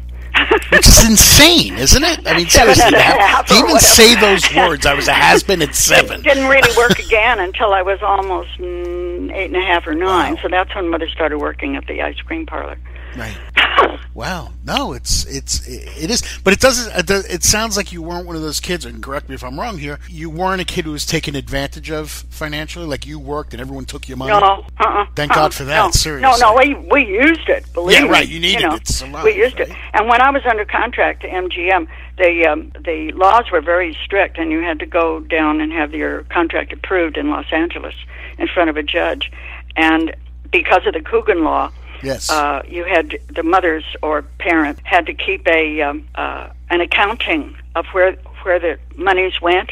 Which 0.72 0.88
is 0.88 1.05
insane, 1.05 1.77
isn't 1.77 2.03
it? 2.03 2.27
I 2.27 2.38
mean, 2.38 2.48
seriously, 2.50 2.91
to, 2.91 3.53
even 3.53 3.79
say 3.79 4.15
those 4.15 4.53
words, 4.55 4.86
I 4.86 4.93
was 4.93 5.08
a 5.08 5.13
has 5.13 5.43
been 5.43 5.62
at 5.62 5.75
seven. 5.89 6.22
didn't 6.22 6.48
really 6.48 6.75
work 6.77 7.00
again 7.00 7.39
until 7.39 7.74
I 7.74 7.81
was 7.81 8.00
almost 8.01 8.50
mm, 8.60 9.34
eight 9.34 9.48
and 9.48 9.55
a 9.55 9.62
half 9.62 9.88
or 9.88 9.93
nine. 9.96 10.36
Wow. 10.36 10.41
So 10.41 10.48
that's 10.50 10.74
when 10.75 10.89
Mother 10.89 11.08
started 11.10 11.39
working 11.39 11.75
at 11.75 11.88
the 11.88 12.01
ice 12.01 12.19
cream 12.22 12.46
parlor. 12.46 12.77
Right. 13.15 13.37
Wow. 14.15 14.49
No, 14.65 14.91
it's 14.91 15.23
it's 15.25 15.65
it 15.65 16.09
is, 16.11 16.21
but 16.43 16.51
it 16.51 16.59
doesn't. 16.59 16.93
It, 16.93 17.05
does- 17.05 17.25
it 17.27 17.41
sounds 17.43 17.77
like 17.77 17.93
you 17.93 18.01
weren't 18.01 18.27
one 18.27 18.35
of 18.35 18.41
those 18.41 18.59
kids. 18.59 18.83
And 18.83 19.01
correct 19.01 19.29
me 19.29 19.35
if 19.35 19.45
I'm 19.45 19.57
wrong 19.57 19.77
here. 19.77 19.97
You 20.09 20.29
weren't 20.29 20.59
a 20.59 20.65
kid 20.65 20.83
who 20.83 20.91
was 20.91 21.05
taken 21.05 21.35
advantage 21.35 21.89
of 21.89 22.09
financially. 22.09 22.85
Like 22.85 23.05
you 23.05 23.17
worked 23.17 23.53
and 23.53 23.61
everyone 23.61 23.85
took 23.85 24.09
your 24.09 24.17
money. 24.17 24.31
No, 24.31 24.65
uh-uh. 24.77 25.05
Thank 25.15 25.31
uh-uh. 25.31 25.35
God 25.35 25.53
for 25.53 25.63
that, 25.63 25.85
No, 25.85 25.91
seriously. 25.91 26.41
No, 26.41 26.51
no, 26.51 26.57
we 26.57 26.73
we 26.91 27.05
used 27.05 27.47
it. 27.47 27.71
Believe 27.73 27.99
Yeah, 27.99 28.05
me. 28.05 28.09
right, 28.09 28.27
you 28.27 28.41
needed 28.41 28.63
know, 28.63 28.75
it 28.75 29.23
We 29.23 29.37
used 29.37 29.59
it, 29.59 29.69
and 29.93 30.09
when 30.09 30.21
I 30.21 30.31
was 30.31 30.45
under 30.45 30.65
contract 30.65 31.21
to 31.21 31.29
MGM, 31.29 31.87
the 32.17 32.45
um, 32.47 32.73
the 32.83 33.13
laws 33.13 33.49
were 33.51 33.61
very 33.61 33.93
strict, 34.03 34.37
and 34.37 34.51
you 34.51 34.59
had 34.61 34.79
to 34.79 34.85
go 34.85 35.21
down 35.21 35.61
and 35.61 35.71
have 35.71 35.93
your 35.93 36.23
contract 36.23 36.73
approved 36.73 37.15
in 37.15 37.29
Los 37.29 37.45
Angeles 37.53 37.95
in 38.37 38.47
front 38.47 38.69
of 38.69 38.75
a 38.75 38.83
judge, 38.83 39.31
and 39.77 40.13
because 40.51 40.85
of 40.87 40.93
the 40.93 41.01
Coogan 41.01 41.43
law, 41.43 41.71
Yes. 42.03 42.29
uh, 42.29 42.62
you 42.68 42.84
had 42.86 43.20
the 43.36 43.44
mothers 43.44 43.84
or 44.01 44.22
parents 44.39 44.82
had 44.84 45.06
to 45.08 45.13
keep 45.13 45.48
a 45.48 45.82
um, 45.82 46.08
uh, 46.15 46.50
an 46.70 46.82
accounting 46.82 47.56
of 47.75 47.86
where 47.88 48.13
where 48.44 48.60
the 48.60 48.79
monies 48.96 49.41
went, 49.41 49.72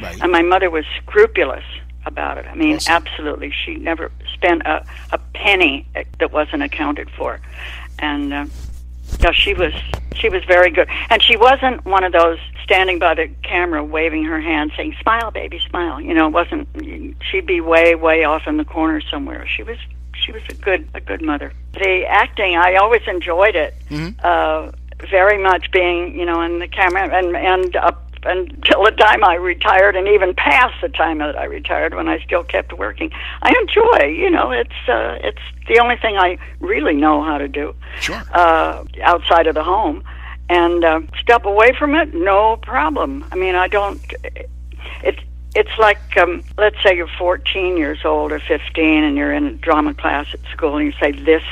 right. 0.00 0.18
and 0.22 0.32
my 0.32 0.42
mother 0.42 0.70
was 0.70 0.84
scrupulous 1.02 1.64
about 2.06 2.38
it. 2.38 2.46
I 2.46 2.54
mean, 2.54 2.76
Awesome. 2.76 2.92
absolutely. 2.94 3.50
She 3.64 3.74
never 3.76 4.10
spent 4.32 4.62
a, 4.62 4.84
a 5.12 5.18
penny 5.34 5.86
that 6.18 6.32
wasn't 6.32 6.62
accounted 6.62 7.10
for, 7.10 7.40
and 7.98 8.32
uh, 8.32 8.46
no, 9.22 9.32
she 9.32 9.54
was 9.54 9.72
she 10.14 10.28
was 10.28 10.42
very 10.44 10.70
good. 10.70 10.88
And 11.10 11.22
she 11.22 11.36
wasn't 11.36 11.84
one 11.84 12.04
of 12.04 12.12
those 12.12 12.38
standing 12.64 12.98
by 12.98 13.14
the 13.14 13.28
camera 13.42 13.84
waving 13.84 14.24
her 14.24 14.40
hand 14.40 14.72
saying 14.76 14.96
"Smile, 15.02 15.30
baby, 15.30 15.60
smile." 15.68 16.00
You 16.00 16.14
know, 16.14 16.26
it 16.28 16.32
wasn't. 16.32 16.68
She'd 17.30 17.46
be 17.46 17.60
way 17.60 17.94
way 17.94 18.24
off 18.24 18.46
in 18.46 18.56
the 18.56 18.64
corner 18.64 19.00
somewhere. 19.00 19.46
She 19.46 19.62
was 19.62 19.78
she 20.26 20.32
was 20.32 20.42
a 20.50 20.54
good 20.54 20.88
a 20.92 21.00
good 21.00 21.22
mother. 21.22 21.52
The 21.74 22.04
acting, 22.06 22.56
I 22.56 22.74
always 22.76 23.02
enjoyed 23.06 23.54
it. 23.54 23.74
Uh, 24.22 24.72
very 25.10 25.38
much 25.42 25.70
being, 25.70 26.18
you 26.18 26.26
know, 26.26 26.42
in 26.42 26.58
the 26.58 26.68
camera 26.68 27.08
and 27.16 27.36
and 27.36 27.76
up 27.76 28.02
until 28.24 28.82
the 28.82 28.90
time 28.90 29.22
I 29.22 29.34
retired, 29.36 29.94
and 29.94 30.08
even 30.08 30.34
past 30.34 30.74
the 30.82 30.88
time 30.88 31.18
that 31.18 31.38
I 31.38 31.44
retired, 31.44 31.94
when 31.94 32.08
I 32.08 32.18
still 32.24 32.42
kept 32.42 32.72
working. 32.72 33.12
I 33.42 33.54
enjoy, 33.60 34.06
you 34.06 34.28
know, 34.30 34.50
it's 34.50 34.88
uh, 34.88 35.18
it's 35.22 35.42
the 35.68 35.78
only 35.78 35.96
thing 35.96 36.16
I 36.16 36.38
really 36.58 36.94
know 36.94 37.22
how 37.22 37.38
to 37.38 37.46
do 37.46 37.74
Sure. 38.00 38.22
uh, 38.32 38.82
outside 39.04 39.46
of 39.46 39.54
the 39.54 39.62
home, 39.62 40.02
and 40.48 40.84
uh, 40.84 41.00
step 41.20 41.44
away 41.44 41.72
from 41.78 41.94
it, 41.94 42.14
no 42.14 42.56
problem. 42.56 43.24
I 43.30 43.36
mean, 43.36 43.54
I 43.54 43.68
don't. 43.68 44.00
It's 45.04 45.20
it's 45.56 45.76
like 45.78 45.98
um, 46.16 46.42
let's 46.58 46.76
say 46.82 46.96
you're 46.96 47.08
14 47.18 47.76
years 47.76 48.04
old 48.04 48.32
or 48.32 48.38
15, 48.38 49.04
and 49.04 49.16
you're 49.16 49.32
in 49.32 49.46
a 49.46 49.52
drama 49.52 49.94
class 49.94 50.26
at 50.32 50.40
school, 50.52 50.76
and 50.76 50.86
you 50.86 50.92
say 51.00 51.12
this. 51.12 51.42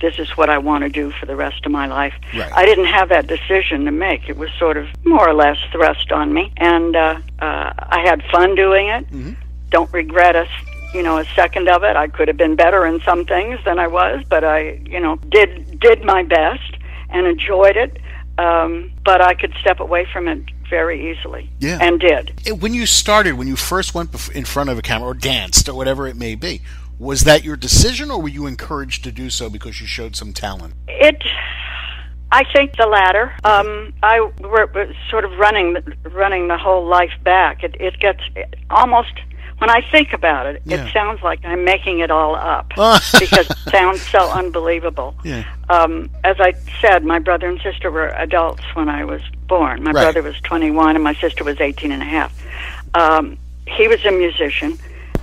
This 0.00 0.18
is 0.18 0.30
what 0.36 0.50
I 0.50 0.58
want 0.58 0.82
to 0.82 0.88
do 0.88 1.12
for 1.12 1.26
the 1.26 1.36
rest 1.36 1.64
of 1.64 1.70
my 1.70 1.86
life. 1.86 2.12
Right. 2.34 2.50
I 2.52 2.64
didn't 2.66 2.86
have 2.86 3.08
that 3.10 3.28
decision 3.28 3.84
to 3.84 3.92
make. 3.92 4.28
It 4.28 4.36
was 4.36 4.50
sort 4.58 4.76
of 4.76 4.88
more 5.04 5.28
or 5.28 5.32
less 5.32 5.58
thrust 5.70 6.10
on 6.10 6.32
me, 6.34 6.52
and 6.56 6.96
uh, 6.96 7.20
uh, 7.38 7.72
I 7.78 8.00
had 8.04 8.20
fun 8.32 8.56
doing 8.56 8.88
it. 8.88 9.06
Don't 9.70 9.92
regret 9.92 10.34
a, 10.34 10.40
s- 10.40 10.48
you 10.92 11.04
know, 11.04 11.18
a 11.18 11.24
second 11.36 11.68
of 11.68 11.84
it. 11.84 11.94
I 11.94 12.08
could 12.08 12.26
have 12.26 12.36
been 12.36 12.56
better 12.56 12.84
in 12.84 13.00
some 13.02 13.24
things 13.26 13.60
than 13.64 13.78
I 13.78 13.86
was, 13.86 14.24
but 14.28 14.42
I, 14.42 14.80
you 14.84 14.98
know, 14.98 15.14
did 15.28 15.78
did 15.78 16.02
my 16.04 16.24
best 16.24 16.74
and 17.10 17.28
enjoyed 17.28 17.76
it. 17.76 17.98
Um, 18.38 18.90
but 19.04 19.20
I 19.20 19.34
could 19.34 19.54
step 19.60 19.78
away 19.78 20.04
from 20.12 20.26
it 20.26 20.40
very 20.72 21.10
easily, 21.12 21.50
Yeah. 21.60 21.76
and 21.82 22.00
did. 22.00 22.32
When 22.62 22.72
you 22.72 22.86
started, 22.86 23.34
when 23.34 23.46
you 23.46 23.56
first 23.56 23.94
went 23.94 24.08
in 24.34 24.46
front 24.46 24.70
of 24.70 24.78
a 24.78 24.82
camera 24.82 25.10
or 25.10 25.14
danced 25.14 25.68
or 25.68 25.74
whatever 25.74 26.06
it 26.08 26.16
may 26.16 26.34
be, 26.34 26.62
was 26.98 27.24
that 27.24 27.44
your 27.44 27.56
decision 27.56 28.10
or 28.10 28.22
were 28.22 28.30
you 28.30 28.46
encouraged 28.46 29.04
to 29.04 29.12
do 29.12 29.28
so 29.28 29.50
because 29.50 29.82
you 29.82 29.86
showed 29.86 30.16
some 30.16 30.32
talent? 30.32 30.72
It, 30.88 31.22
I 32.30 32.44
think 32.54 32.76
the 32.78 32.86
latter. 32.86 33.34
Um, 33.44 33.92
I 34.02 34.20
were, 34.40 34.66
sort 35.10 35.26
of 35.26 35.32
running 35.38 35.74
the- 35.74 36.10
running 36.10 36.48
the 36.48 36.56
whole 36.56 36.86
life 36.86 37.12
back. 37.22 37.62
It, 37.62 37.76
it 37.78 38.00
gets 38.00 38.22
almost 38.70 39.12
when 39.58 39.68
I 39.70 39.80
think 39.92 40.12
about 40.14 40.46
it, 40.46 40.62
Yeah. 40.64 40.86
it 40.86 40.92
sounds 40.92 41.22
like 41.22 41.44
I'm 41.44 41.64
making 41.64 41.98
it 42.00 42.10
all 42.10 42.34
up 42.34 42.68
because 43.20 43.48
it 43.50 43.58
sounds 43.70 44.00
so 44.08 44.20
unbelievable. 44.30 45.14
Yeah. 45.22 45.44
Um, 45.68 46.08
as 46.24 46.36
I 46.40 46.54
said, 46.80 47.04
my 47.04 47.18
brother 47.18 47.46
and 47.48 47.60
sister 47.60 47.90
were 47.90 48.08
adults 48.08 48.62
when 48.74 48.88
I 48.88 49.04
was 49.04 49.20
born. 49.52 49.82
My 49.82 49.90
Right. 49.90 50.04
brother 50.04 50.22
was 50.22 50.40
21 50.40 50.94
and 50.96 51.04
my 51.04 51.12
sister 51.14 51.44
was 51.44 51.60
18 51.60 51.92
and 51.92 52.02
a 52.02 52.06
half. 52.06 52.32
Um, 52.94 53.36
he 53.66 53.86
was 53.86 54.02
a 54.06 54.10
musician 54.10 54.78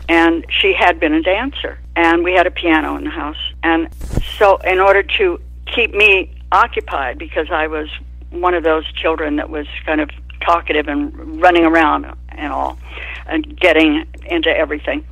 and 0.08 0.46
she 0.50 0.74
had 0.74 1.00
been 1.00 1.14
a 1.16 1.22
dancer 1.22 1.80
and 1.96 2.24
we 2.24 2.34
had 2.34 2.46
a 2.46 2.52
piano 2.52 2.96
in 2.96 3.06
the 3.06 3.10
house. 3.10 3.42
And 3.64 3.90
so 4.38 4.58
in 4.58 4.80
order 4.80 5.02
to 5.18 5.40
keep 5.66 5.96
me 5.96 6.30
occupied 6.52 7.18
because 7.18 7.50
I 7.50 7.66
was 7.66 7.90
one 8.30 8.54
of 8.54 8.64
those 8.64 8.86
children 8.94 9.38
that 9.38 9.50
was 9.50 9.66
kind 9.84 10.00
of 10.00 10.10
talkative 10.42 10.88
and 10.88 11.42
running 11.42 11.66
around 11.66 12.06
and 12.30 12.54
all 12.54 12.78
and 13.26 13.42
getting 13.60 14.06
into 14.26 14.50
everything. 14.56 15.04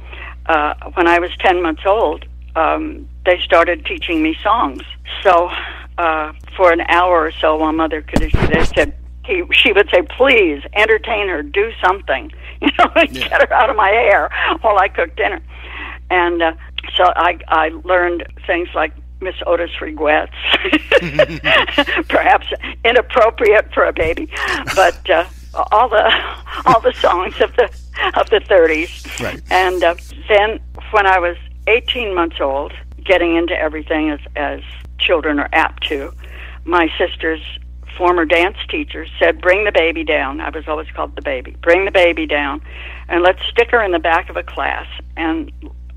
Uh, 0.45 0.75
when 0.93 1.07
I 1.07 1.17
was 1.19 1.31
10 1.39 1.61
months 1.63 1.83
old, 1.87 2.23
um, 2.55 3.07
they 3.25 3.39
started 3.39 3.83
teaching 3.85 4.21
me 4.21 4.37
songs. 4.43 4.83
So 5.23 5.49
uh, 5.97 6.33
for 6.55 6.71
an 6.71 6.81
hour 6.81 7.15
or 7.27 7.31
so, 7.31 7.57
while 7.57 7.73
mother 7.73 8.01
could, 8.03 8.21
they 8.21 8.65
said, 8.75 8.93
he, 9.27 9.43
she 9.51 9.73
would 9.73 9.89
say, 9.89 10.01
please 10.01 10.63
entertain 10.73 11.27
her, 11.27 11.43
do 11.43 11.71
something, 11.83 12.31
you 12.61 12.69
know, 12.79 12.89
get 13.11 13.47
her 13.47 13.53
out 13.53 13.69
of 13.69 13.75
my 13.75 13.89
hair 13.89 14.29
while 14.61 14.77
I 14.79 14.87
cooked 14.87 15.17
dinner. 15.17 15.41
And 16.09 16.41
uh, 16.41 16.53
so 16.95 17.03
I, 17.15 17.37
I 17.49 17.69
learned 17.83 18.25
things 18.47 18.69
like 18.73 18.93
Miss 19.19 19.35
Otis 19.45 19.81
regrets, 19.81 20.33
perhaps 22.07 22.47
inappropriate 22.85 23.73
for 23.73 23.83
a 23.85 23.91
baby, 23.91 24.29
but 24.75 25.09
uh, 25.09 25.27
all 25.71 25.89
the 25.89 26.09
all 26.65 26.79
the 26.81 26.93
songs 26.93 27.39
of 27.41 27.53
the 27.55 27.65
of 28.15 28.29
the 28.29 28.39
30s. 28.39 29.19
Right. 29.19 29.41
And 29.49 29.83
uh, 29.83 29.95
then 30.29 30.59
when 30.91 31.07
I 31.07 31.17
was 31.19 31.35
18 31.65 32.13
months 32.13 32.39
old, 32.39 32.73
getting 33.03 33.35
into 33.35 33.57
everything 33.59 34.11
as 34.11 34.19
as 34.35 34.61
children 34.99 35.39
are 35.39 35.49
apt 35.51 35.87
to, 35.87 36.13
my 36.63 36.89
sister's 36.97 37.41
former 37.97 38.25
dance 38.25 38.57
teacher 38.69 39.05
said, 39.19 39.41
"Bring 39.41 39.63
the 39.63 39.71
baby 39.71 40.03
down." 40.03 40.41
I 40.41 40.49
was 40.49 40.67
always 40.67 40.89
called 40.91 41.15
the 41.15 41.21
baby. 41.21 41.55
Bring 41.61 41.85
the 41.85 41.91
baby 41.91 42.25
down, 42.25 42.61
and 43.09 43.23
let's 43.23 43.43
stick 43.47 43.71
her 43.71 43.81
in 43.81 43.91
the 43.91 43.99
back 43.99 44.29
of 44.29 44.37
a 44.37 44.43
class 44.43 44.87
and 45.15 45.51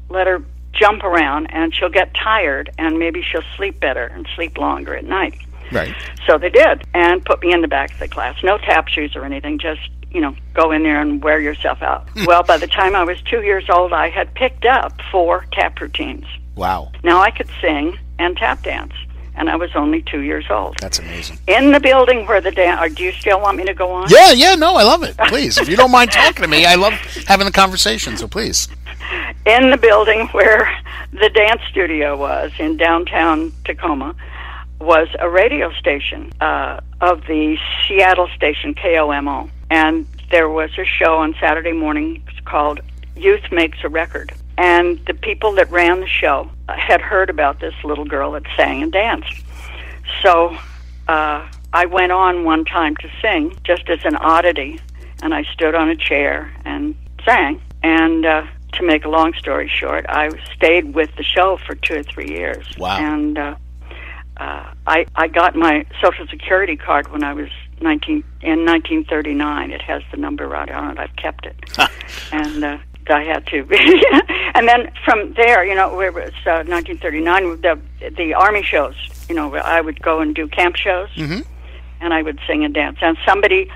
let 0.08 0.26
her 0.26 0.42
jump 0.72 1.02
around, 1.04 1.48
and 1.50 1.74
she'll 1.74 1.90
get 1.90 2.14
tired, 2.14 2.70
and 2.78 2.98
maybe 2.98 3.22
she'll 3.22 3.44
sleep 3.56 3.80
better 3.80 4.06
and 4.06 4.28
sleep 4.34 4.58
longer 4.58 4.94
at 4.94 5.04
night. 5.04 5.34
Right. 5.72 5.94
So 6.26 6.38
they 6.38 6.50
did, 6.50 6.84
and 6.94 7.24
put 7.24 7.40
me 7.42 7.52
in 7.52 7.60
the 7.60 7.68
back 7.68 7.92
of 7.92 7.98
the 7.98 8.08
class. 8.08 8.42
No 8.42 8.58
tap 8.58 8.88
shoes 8.88 9.14
or 9.14 9.24
anything, 9.24 9.58
just, 9.58 9.80
you 10.10 10.20
know, 10.20 10.34
go 10.54 10.72
in 10.72 10.82
there 10.82 11.00
and 11.00 11.22
wear 11.22 11.40
yourself 11.40 11.82
out. 11.82 12.08
well, 12.26 12.42
by 12.42 12.56
the 12.56 12.66
time 12.66 12.96
I 12.96 13.04
was 13.04 13.20
two 13.22 13.42
years 13.42 13.64
old, 13.70 13.92
I 13.92 14.08
had 14.08 14.34
picked 14.34 14.64
up 14.64 15.00
four 15.10 15.46
tap 15.52 15.80
routines. 15.80 16.26
Wow. 16.56 16.90
Now 17.02 17.20
I 17.20 17.30
could 17.30 17.48
sing 17.60 17.98
and 18.18 18.36
tap 18.36 18.62
dance, 18.62 18.92
and 19.34 19.48
I 19.48 19.56
was 19.56 19.70
only 19.74 20.02
two 20.02 20.20
years 20.20 20.46
old. 20.50 20.76
That's 20.80 20.98
amazing. 20.98 21.38
In 21.46 21.72
the 21.72 21.80
building 21.80 22.26
where 22.26 22.40
the 22.40 22.50
dance, 22.50 22.80
or 22.80 22.88
do 22.88 23.02
you 23.02 23.12
still 23.12 23.40
want 23.40 23.56
me 23.56 23.64
to 23.64 23.74
go 23.74 23.90
on? 23.90 24.08
Yeah, 24.10 24.32
yeah, 24.32 24.54
no, 24.54 24.76
I 24.76 24.82
love 24.82 25.02
it. 25.02 25.16
Please, 25.28 25.58
if 25.58 25.68
you 25.68 25.76
don't 25.76 25.90
mind 25.90 26.10
talking 26.12 26.42
to 26.42 26.48
me, 26.48 26.66
I 26.66 26.74
love 26.74 26.92
having 27.26 27.46
the 27.46 27.52
conversation, 27.52 28.16
so 28.16 28.28
please. 28.28 28.68
in 29.46 29.70
the 29.70 29.76
building 29.76 30.26
where 30.28 30.70
the 31.12 31.30
dance 31.30 31.62
studio 31.70 32.16
was 32.16 32.52
in 32.58 32.76
downtown 32.76 33.52
Tacoma 33.64 34.14
was 34.80 35.08
a 35.18 35.28
radio 35.28 35.70
station 35.72 36.32
uh, 36.40 36.80
of 37.00 37.26
the 37.26 37.58
Seattle 37.86 38.28
station 38.34 38.74
KOMO, 38.74 39.50
and 39.70 40.06
there 40.30 40.48
was 40.48 40.70
a 40.78 40.84
show 40.84 41.18
on 41.18 41.34
Saturday 41.38 41.72
morning 41.72 42.22
called 42.44 42.80
Youth 43.16 43.52
Makes 43.52 43.78
a 43.84 43.88
Record. 43.88 44.32
And 44.60 45.00
the 45.06 45.14
people 45.14 45.52
that 45.52 45.70
ran 45.70 46.00
the 46.00 46.06
show 46.06 46.50
had 46.68 47.00
heard 47.00 47.30
about 47.30 47.60
this 47.60 47.72
little 47.82 48.04
girl 48.04 48.32
that 48.32 48.42
sang 48.58 48.82
and 48.82 48.92
danced. 48.92 49.42
So 50.22 50.54
uh, 51.08 51.48
I 51.72 51.86
went 51.86 52.12
on 52.12 52.44
one 52.44 52.66
time 52.66 52.94
to 52.96 53.08
sing 53.22 53.56
just 53.64 53.88
as 53.88 54.00
an 54.04 54.16
oddity, 54.16 54.78
and 55.22 55.32
I 55.32 55.44
stood 55.44 55.74
on 55.74 55.88
a 55.88 55.96
chair 55.96 56.52
and 56.66 56.94
sang. 57.24 57.62
And 57.82 58.26
uh, 58.26 58.46
to 58.74 58.82
make 58.82 59.06
a 59.06 59.08
long 59.08 59.32
story 59.32 59.66
short, 59.66 60.04
I 60.10 60.28
stayed 60.54 60.94
with 60.94 61.08
the 61.16 61.22
show 61.22 61.58
for 61.66 61.74
two 61.74 62.00
or 62.00 62.02
three 62.02 62.28
years. 62.28 62.66
Wow. 62.76 62.98
And 62.98 63.38
uh, 63.38 63.54
uh, 64.36 64.74
I 64.86 65.06
I 65.16 65.28
got 65.28 65.56
my 65.56 65.86
Social 66.02 66.26
Security 66.26 66.76
card 66.76 67.10
when 67.10 67.24
I 67.24 67.32
was 67.32 67.48
19 67.80 68.24
in 68.42 68.66
1939. 68.66 69.70
It 69.70 69.80
has 69.80 70.02
the 70.10 70.18
number 70.18 70.46
right 70.46 70.70
on 70.70 70.90
it. 70.90 70.98
I've 70.98 71.16
kept 71.16 71.46
it, 71.46 71.56
and 72.32 72.62
uh, 72.62 72.78
I 73.08 73.22
had 73.24 73.46
to. 73.46 73.58
and 74.54 74.68
then 74.68 74.90
from 75.04 75.32
there, 75.34 75.64
you 75.64 75.74
know, 75.74 76.00
it 76.00 76.12
was 76.14 76.32
uh, 76.46 76.64
1939. 76.66 77.60
The 77.60 77.78
the 78.16 78.34
army 78.34 78.62
shows. 78.62 78.94
You 79.28 79.34
know, 79.34 79.54
I 79.54 79.80
would 79.80 80.02
go 80.02 80.20
and 80.20 80.34
do 80.34 80.48
camp 80.48 80.76
shows, 80.76 81.08
Mhm. 81.16 81.44
and 82.00 82.12
I 82.12 82.22
would 82.22 82.38
sing 82.46 82.64
and 82.64 82.74
dance. 82.74 82.98
And 83.00 83.16
somebody 83.26 83.70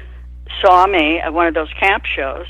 saw 0.61 0.87
me 0.87 1.21
at 1.21 1.33
one 1.33 1.47
of 1.47 1.55
those 1.55 1.73
camp 1.75 2.05
shows, 2.07 2.47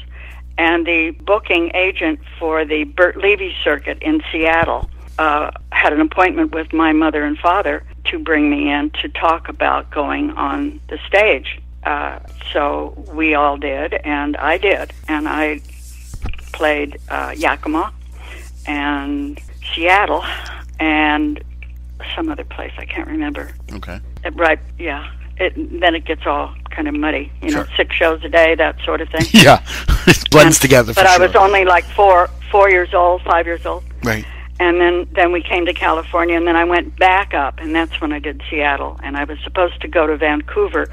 and 0.58 0.86
the 0.86 1.10
booking 1.10 1.70
agent 1.74 2.20
for 2.38 2.64
the 2.64 2.84
Bert 2.84 3.16
Levey 3.16 3.54
circuit 3.62 3.98
in 4.02 4.22
Seattle 4.32 4.88
uh, 5.18 5.50
had 5.70 5.92
an 5.92 6.00
appointment 6.00 6.52
with 6.54 6.72
my 6.72 6.92
mother 6.92 7.24
and 7.24 7.38
father 7.38 7.84
to 8.06 8.18
bring 8.18 8.50
me 8.50 8.70
in 8.70 8.90
to 9.02 9.08
talk 9.08 9.48
about 9.48 9.90
going 9.90 10.30
on 10.32 10.80
the 10.88 10.98
stage. 11.06 11.60
Uh, 11.84 12.18
so 12.52 12.94
we 13.12 13.34
all 13.34 13.56
did, 13.58 13.92
and 13.92 14.36
I 14.38 14.56
did, 14.56 14.92
and 15.08 15.28
I 15.28 15.60
played 16.58 16.98
uh, 17.10 17.34
Yakima 17.36 17.92
and 18.66 19.40
Seattle 19.74 20.24
and 20.80 21.42
some 22.16 22.28
other 22.30 22.44
place 22.44 22.72
I 22.78 22.84
can't 22.86 23.08
remember. 23.08 23.50
Okay. 23.72 24.00
Uh, 24.24 24.30
Right, 24.32 24.58
yeah. 24.78 25.10
It, 25.36 25.52
then 25.80 25.94
it 25.94 26.04
gets 26.04 26.26
all 26.26 26.54
kind 26.70 26.86
of 26.88 26.94
muddy, 26.94 27.30
you 27.42 27.50
know, 27.50 27.64
Sure. 27.64 27.76
six 27.76 27.94
shows 27.96 28.22
a 28.24 28.28
day, 28.28 28.54
that 28.54 28.76
sort 28.84 29.00
of 29.00 29.08
thing. 29.10 29.26
Yeah, 29.32 29.62
it 30.06 30.30
blends 30.30 30.56
And- 30.56 30.62
together. 30.62 30.92
For 30.94 31.00
But 31.02 31.06
I 31.08 31.18
was 31.18 31.34
only 31.34 31.64
like 31.64 31.84
four, 31.84 32.28
four 32.52 32.70
years 32.70 32.94
old, 32.94 33.22
five 33.22 33.44
years 33.46 33.66
old, 33.66 33.82
right. 34.04 34.24
and 34.60 34.80
then 34.80 35.08
then 35.12 35.32
we 35.32 35.42
came 35.42 35.66
to 35.66 35.74
California, 35.74 36.36
and 36.36 36.46
then 36.46 36.54
I 36.56 36.64
went 36.64 36.96
back 36.98 37.34
up, 37.34 37.58
and 37.58 37.74
that's 37.74 38.00
when 38.00 38.12
I 38.12 38.20
did 38.20 38.42
Seattle, 38.48 38.98
and 39.02 39.16
I 39.16 39.24
was 39.24 39.38
supposed 39.42 39.80
to 39.80 39.88
go 39.88 40.06
to 40.06 40.16
Vancouver 40.16 40.88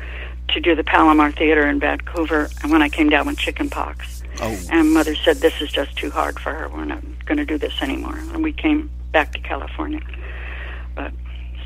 to 0.50 0.60
do 0.60 0.76
the 0.76 0.84
Palomar 0.84 1.32
Theater 1.32 1.68
in 1.70 1.80
Vancouver, 1.80 2.50
and 2.64 2.72
when 2.72 2.82
I 2.82 2.90
came 2.90 3.10
down 3.10 3.28
with 3.28 3.38
chicken 3.38 3.70
pox, 3.70 4.21
Oh. 4.40 4.60
And 4.70 4.94
mother 4.94 5.16
said, 5.16 5.38
"This 5.38 5.62
is 5.62 5.72
just 5.72 5.96
too 5.98 6.10
hard 6.10 6.40
for 6.40 6.54
her. 6.54 6.70
We're 6.70 6.86
not 6.86 7.04
going 7.26 7.38
to 7.38 7.46
do 7.46 7.58
this 7.58 7.82
anymore." 7.82 8.18
And 8.18 8.44
we 8.44 8.54
came 8.54 8.90
back 9.12 9.34
to 9.34 9.40
California. 9.40 10.02
But 10.96 11.12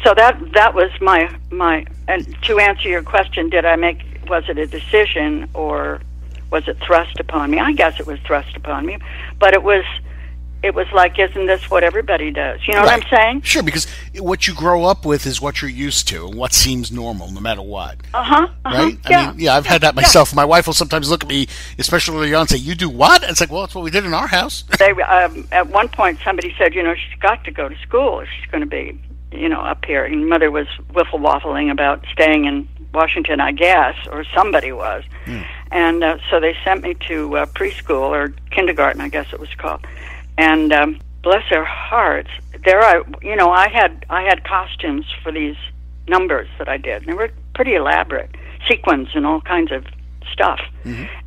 so 0.03 0.13
that 0.13 0.39
that 0.53 0.73
was 0.73 0.91
my 1.01 1.33
my. 1.51 1.85
And 2.07 2.41
to 2.43 2.59
answer 2.59 2.89
your 2.89 3.03
question, 3.03 3.49
did 3.49 3.65
I 3.65 3.75
make 3.75 4.03
was 4.27 4.43
it 4.49 4.57
a 4.57 4.65
decision 4.65 5.49
or 5.53 6.01
was 6.51 6.67
it 6.67 6.77
thrust 6.79 7.19
upon 7.19 7.51
me? 7.51 7.59
I 7.59 7.73
guess 7.73 7.99
it 7.99 8.07
was 8.07 8.19
thrust 8.21 8.55
upon 8.55 8.85
me, 8.85 8.97
but 9.39 9.53
it 9.53 9.63
was 9.63 9.83
it 10.65 10.73
was 10.73 10.87
like, 10.91 11.19
isn't 11.19 11.45
this 11.45 11.69
what 11.69 11.83
everybody 11.83 12.31
does? 12.31 12.59
You 12.67 12.73
know 12.73 12.79
Right. 12.81 12.97
what 13.03 13.05
I'm 13.13 13.17
saying? 13.17 13.41
Sure, 13.43 13.61
because 13.61 13.85
what 14.19 14.47
you 14.47 14.55
grow 14.55 14.85
up 14.85 15.05
with 15.05 15.27
is 15.27 15.39
what 15.39 15.61
you're 15.61 15.69
used 15.69 16.07
to 16.07 16.25
and 16.25 16.35
what 16.35 16.53
seems 16.53 16.91
normal, 16.91 17.31
no 17.31 17.39
matter 17.39 17.61
what. 17.61 17.97
Uh 18.15 18.23
huh. 18.23 18.47
Right? 18.65 18.97
Yeah. 19.07 19.19
I 19.19 19.31
mean, 19.31 19.39
yeah, 19.39 19.55
I've 19.55 19.67
had 19.67 19.81
that 19.81 19.93
myself. 19.93 20.33
My 20.33 20.43
wife 20.45 20.65
will 20.65 20.73
sometimes 20.73 21.09
look 21.09 21.23
at 21.23 21.29
me, 21.29 21.47
especially 21.77 22.17
early 22.17 22.33
on, 22.33 22.41
and 22.41 22.49
say, 22.49 22.57
"You 22.57 22.73
do 22.73 22.89
what?" 22.89 23.21
It's 23.23 23.39
like, 23.39 23.51
well, 23.51 23.63
it's 23.65 23.75
what 23.75 23.83
we 23.83 23.91
did 23.91 24.05
in 24.05 24.13
our 24.15 24.27
house. 24.27 24.63
they 24.79 24.91
um, 25.03 25.47
at 25.51 25.67
one 25.69 25.87
point 25.87 26.19
somebody 26.25 26.53
said, 26.57 26.73
you 26.73 26.81
know, 26.81 26.95
she's 26.95 27.19
got 27.19 27.43
to 27.43 27.51
go 27.51 27.69
to 27.69 27.77
school 27.79 28.19
if 28.21 28.27
she's 28.29 28.49
going 28.49 28.61
to 28.61 28.67
be, 28.67 28.99
you 29.31 29.47
know, 29.47 29.59
up 29.61 29.85
here. 29.85 30.03
And 30.03 30.27
mother 30.27 30.49
was 30.49 30.65
wiffle 30.93 31.19
waffling 31.21 31.71
about 31.71 32.03
staying 32.11 32.45
in 32.45 32.67
Washington, 32.91 33.39
I 33.39 33.51
guess, 33.51 33.95
or 34.09 34.23
somebody 34.33 34.71
was. 34.71 35.03
And 35.71 36.03
uh, 36.03 36.17
so 36.29 36.39
they 36.39 36.55
sent 36.63 36.81
me 36.83 36.95
to 37.07 37.37
uh, 37.37 37.45
preschool 37.47 38.09
or 38.09 38.33
kindergarten, 38.51 39.01
I 39.01 39.09
guess 39.09 39.31
it 39.33 39.39
was 39.39 39.53
called. 39.57 39.85
And 40.37 40.73
um, 40.73 40.99
bless 41.23 41.43
their 41.49 41.65
hearts, 41.65 42.29
there 42.63 42.81
I, 42.81 43.01
you 43.21 43.35
know, 43.35 43.51
I 43.51 43.69
had 43.69 44.05
I 44.09 44.23
had 44.23 44.43
costumes 44.43 45.05
for 45.23 45.31
these 45.31 45.55
numbers 46.07 46.47
that 46.57 46.67
I 46.67 46.77
did. 46.77 47.03
And 47.03 47.07
they 47.07 47.13
were 47.13 47.31
pretty 47.53 47.75
elaborate, 47.75 48.29
sequins 48.67 49.09
and 49.13 49.25
all 49.25 49.41
kinds 49.41 49.71
of 49.71 49.85
stuff. 50.31 50.59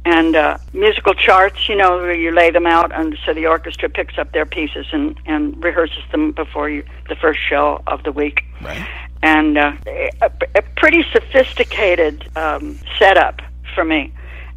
And 0.05 0.37
uh, 0.37 0.59
musical 0.73 1.15
charts, 1.15 1.69
you 1.69 1.77
know, 1.77 1.97
where 1.99 2.15
you 2.15 2.31
lay 2.31 2.50
them 2.50 2.67
out, 2.67 2.93
and 2.93 3.17
so 3.25 3.33
the 3.33 3.47
orchestra 3.47 3.88
picks 3.88 4.19
up 4.19 4.33
their 4.33 4.47
pieces 4.47 4.87
and 4.93 5.19
and 5.27 5.57
rehearses 5.62 6.03
them 6.12 6.33
before 6.33 6.69
you 6.69 6.85
the 7.09 7.17
first 7.17 7.41
show 7.41 7.83
of 7.87 8.03
the 8.03 8.12
week. 8.12 8.45
Right. 8.61 8.87
And 9.23 9.59
uh, 9.59 9.73
a, 9.87 10.31
a 10.55 10.62
pretty 10.77 11.05
sophisticated 11.12 12.29
um, 12.37 12.79
setup 12.99 13.41
for 13.75 13.85
me. 13.85 14.12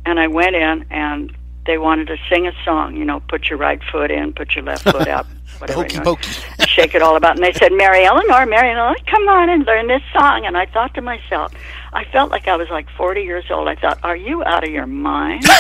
And 0.05 0.20
I 0.20 0.27
went 0.27 0.55
in, 0.55 0.86
and 0.89 1.36
they 1.65 1.77
wanted 1.77 2.08
to 2.08 2.18
sing 2.30 2.48
a 2.48 2.53
song. 2.65 2.96
You 2.96 3.06
know, 3.06 3.20
put 3.27 3.50
your 3.50 3.60
right 3.60 3.82
foot 3.91 4.12
in, 4.12 4.34
put 4.34 4.56
your 4.56 4.63
left 4.63 4.84
foot 4.84 5.08
out, 5.08 5.25
whatever. 5.60 5.82
hokey 5.84 5.94
you 5.96 6.00
know 6.00 6.15
pokey. 6.15 6.32
and 6.60 6.70
shake 6.70 6.96
it 6.96 7.01
all 7.01 7.15
about. 7.15 7.36
And 7.36 7.44
they 7.44 7.53
said, 7.53 7.72
Mary 7.72 8.06
Eleanor, 8.06 8.46
Mary 8.46 8.72
Eleanor, 8.72 8.96
come 9.08 9.27
on 9.27 9.50
and 9.50 9.65
learn 9.65 9.88
this 9.88 10.01
song. 10.13 10.46
And 10.46 10.58
I 10.58 10.65
thought 10.65 10.94
to 10.96 11.01
myself, 11.01 11.53
I 11.94 12.06
felt 12.06 12.32
like 12.32 12.48
I 12.48 12.56
was 12.56 12.70
like 12.70 12.88
40 12.98 13.22
years 13.24 13.46
old. 13.51 13.68
I 13.68 13.75
thought, 13.75 14.00
are 14.03 14.15
you 14.15 14.44
out 14.44 14.63
of 14.63 14.72
your 14.72 14.88
mind? 14.88 15.46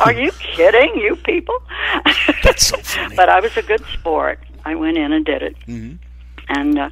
are 0.00 0.12
you 0.12 0.32
kidding, 0.32 0.94
you 0.96 1.16
people? 1.16 1.56
That's 2.42 2.66
so 2.68 2.76
funny. 2.78 3.16
but 3.16 3.28
I 3.28 3.40
was 3.40 3.56
a 3.56 3.62
good 3.62 3.84
sport. 3.92 4.40
I 4.64 4.74
went 4.74 4.98
in 4.98 5.12
and 5.12 5.24
did 5.24 5.42
it. 5.42 5.56
Mhm. 5.66 5.98
And 6.48 6.78
uh, 6.78 6.90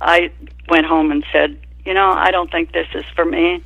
I 0.00 0.32
went 0.68 0.86
home 0.86 1.10
and 1.10 1.24
said, 1.32 1.58
you 1.84 1.94
know, 1.94 2.10
I 2.10 2.30
don't 2.30 2.50
think 2.50 2.72
this 2.72 2.88
is 2.94 3.04
for 3.14 3.24
me. 3.24 3.62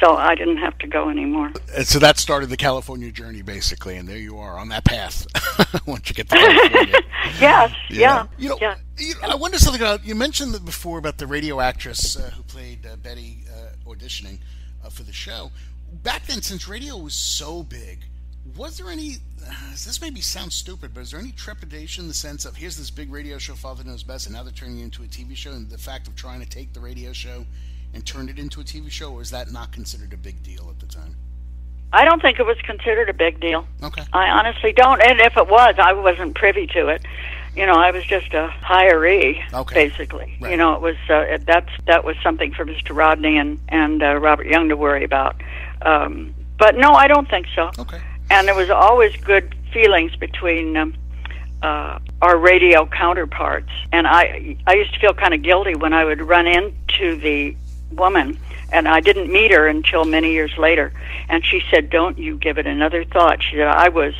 So 0.00 0.14
I 0.14 0.34
didn't 0.36 0.58
have 0.58 0.78
to 0.78 0.86
go 0.86 1.08
anymore. 1.08 1.52
And 1.76 1.86
so 1.86 1.98
that 1.98 2.18
started 2.18 2.50
the 2.50 2.56
California 2.56 3.10
journey, 3.10 3.42
basically, 3.42 3.96
and 3.96 4.08
there 4.08 4.16
you 4.18 4.38
are 4.38 4.56
on 4.56 4.68
that 4.68 4.84
path. 4.84 5.26
Once 5.86 6.08
you 6.08 6.14
get 6.14 6.28
to 6.30 6.36
California. 6.36 7.00
Yes, 7.40 7.72
yeah, 7.90 8.26
You 8.38 8.50
know, 8.50 8.58
yeah. 8.60 8.76
you 8.96 9.14
know, 9.20 9.28
I 9.28 9.34
wonder 9.34 9.58
something 9.58 9.82
about. 9.82 10.04
You 10.04 10.14
mentioned 10.14 10.52
that 10.54 10.64
before 10.64 10.98
about 10.98 11.18
the 11.18 11.26
radio 11.26 11.60
actress 11.60 12.16
uh, 12.16 12.30
who 12.30 12.42
played 12.44 12.86
uh, 12.86 12.96
Betty 12.96 13.44
uh, 13.52 13.90
auditioning 13.90 14.38
uh, 14.84 14.88
for 14.88 15.02
the 15.02 15.12
show. 15.12 15.50
Back 16.02 16.26
then, 16.26 16.42
since 16.42 16.68
radio 16.68 16.96
was 16.96 17.14
so 17.14 17.62
big, 17.62 18.04
was 18.56 18.78
there 18.78 18.88
any? 18.88 19.16
Uh, 19.46 19.52
this 19.70 20.00
maybe 20.00 20.20
sounds 20.20 20.54
stupid, 20.54 20.94
but 20.94 21.00
is 21.00 21.10
there 21.10 21.20
any 21.20 21.32
trepidation 21.32 22.04
in 22.04 22.08
the 22.08 22.14
sense 22.14 22.44
of 22.44 22.56
here's 22.56 22.76
this 22.76 22.90
big 22.90 23.12
radio 23.12 23.36
show, 23.36 23.54
Father 23.54 23.84
Knows 23.84 24.04
Best, 24.04 24.26
and 24.26 24.34
now 24.34 24.42
they're 24.42 24.52
turning 24.52 24.78
it 24.78 24.84
into 24.84 25.02
a 25.02 25.06
TV 25.06 25.36
show, 25.36 25.52
and 25.52 25.68
the 25.68 25.78
fact 25.78 26.08
of 26.08 26.16
trying 26.16 26.40
to 26.40 26.48
take 26.48 26.72
the 26.72 26.80
radio 26.80 27.12
show 27.12 27.44
and 27.94 28.04
turned 28.06 28.30
it 28.30 28.38
into 28.38 28.60
a 28.60 28.64
TV 28.64 28.90
show, 28.90 29.12
or 29.12 29.22
is 29.22 29.30
that 29.30 29.50
not 29.52 29.72
considered 29.72 30.12
a 30.12 30.16
big 30.16 30.42
deal 30.42 30.68
at 30.70 30.78
the 30.80 30.86
time? 30.86 31.16
I 31.92 32.04
don't 32.04 32.20
think 32.20 32.38
it 32.38 32.44
was 32.46 32.58
considered 32.62 33.08
a 33.08 33.14
big 33.14 33.40
deal. 33.40 33.66
Okay. 33.82 34.02
I 34.12 34.28
honestly 34.28 34.72
don't. 34.72 35.00
And 35.00 35.20
if 35.20 35.36
it 35.36 35.48
was, 35.48 35.74
I 35.78 35.94
wasn't 35.94 36.34
privy 36.34 36.66
to 36.68 36.88
it. 36.88 37.02
You 37.56 37.64
know, 37.66 37.72
I 37.74 37.90
was 37.90 38.04
just 38.04 38.32
a 38.34 38.48
hiree, 38.62 39.42
Okay. 39.54 39.88
basically. 39.88 40.36
Right. 40.40 40.50
You 40.50 40.58
know, 40.58 40.74
it 40.74 40.82
was 40.82 40.96
uh, 41.08 41.38
that's 41.46 41.70
that 41.86 42.04
was 42.04 42.14
something 42.22 42.52
for 42.52 42.64
Mr. 42.66 42.94
Rodney 42.94 43.38
and 43.38 43.58
and 43.68 44.02
uh, 44.02 44.16
Robert 44.16 44.46
Young 44.46 44.68
to 44.68 44.76
worry 44.76 45.02
about. 45.02 45.36
Um, 45.82 46.34
but 46.58 46.76
no, 46.76 46.90
I 46.92 47.08
don't 47.08 47.28
think 47.28 47.46
so. 47.54 47.70
Okay. 47.78 48.00
And 48.30 48.46
there 48.46 48.54
was 48.54 48.68
always 48.70 49.16
good 49.16 49.54
feelings 49.72 50.14
between 50.16 50.76
um, 50.76 50.94
uh, 51.62 51.98
our 52.20 52.36
radio 52.36 52.84
counterparts. 52.86 53.70
And 53.92 54.06
I 54.06 54.56
I 54.66 54.74
used 54.74 54.92
to 54.94 55.00
feel 55.00 55.14
kind 55.14 55.32
of 55.32 55.42
guilty 55.42 55.74
when 55.74 55.94
I 55.94 56.04
would 56.04 56.20
run 56.20 56.46
into 56.46 57.16
the 57.16 57.56
woman. 57.92 58.38
And 58.70 58.86
I 58.86 59.00
didn't 59.00 59.32
meet 59.32 59.50
her 59.50 59.66
until 59.66 60.04
many 60.04 60.32
years 60.32 60.52
later. 60.58 60.92
And 61.28 61.44
she 61.44 61.62
said, 61.70 61.88
"Don't 61.90 62.18
you 62.18 62.36
give 62.36 62.58
it 62.58 62.66
another 62.66 63.04
thought." 63.04 63.42
She 63.42 63.56
said, 63.56 63.66
"I 63.66 63.88
was 63.88 64.14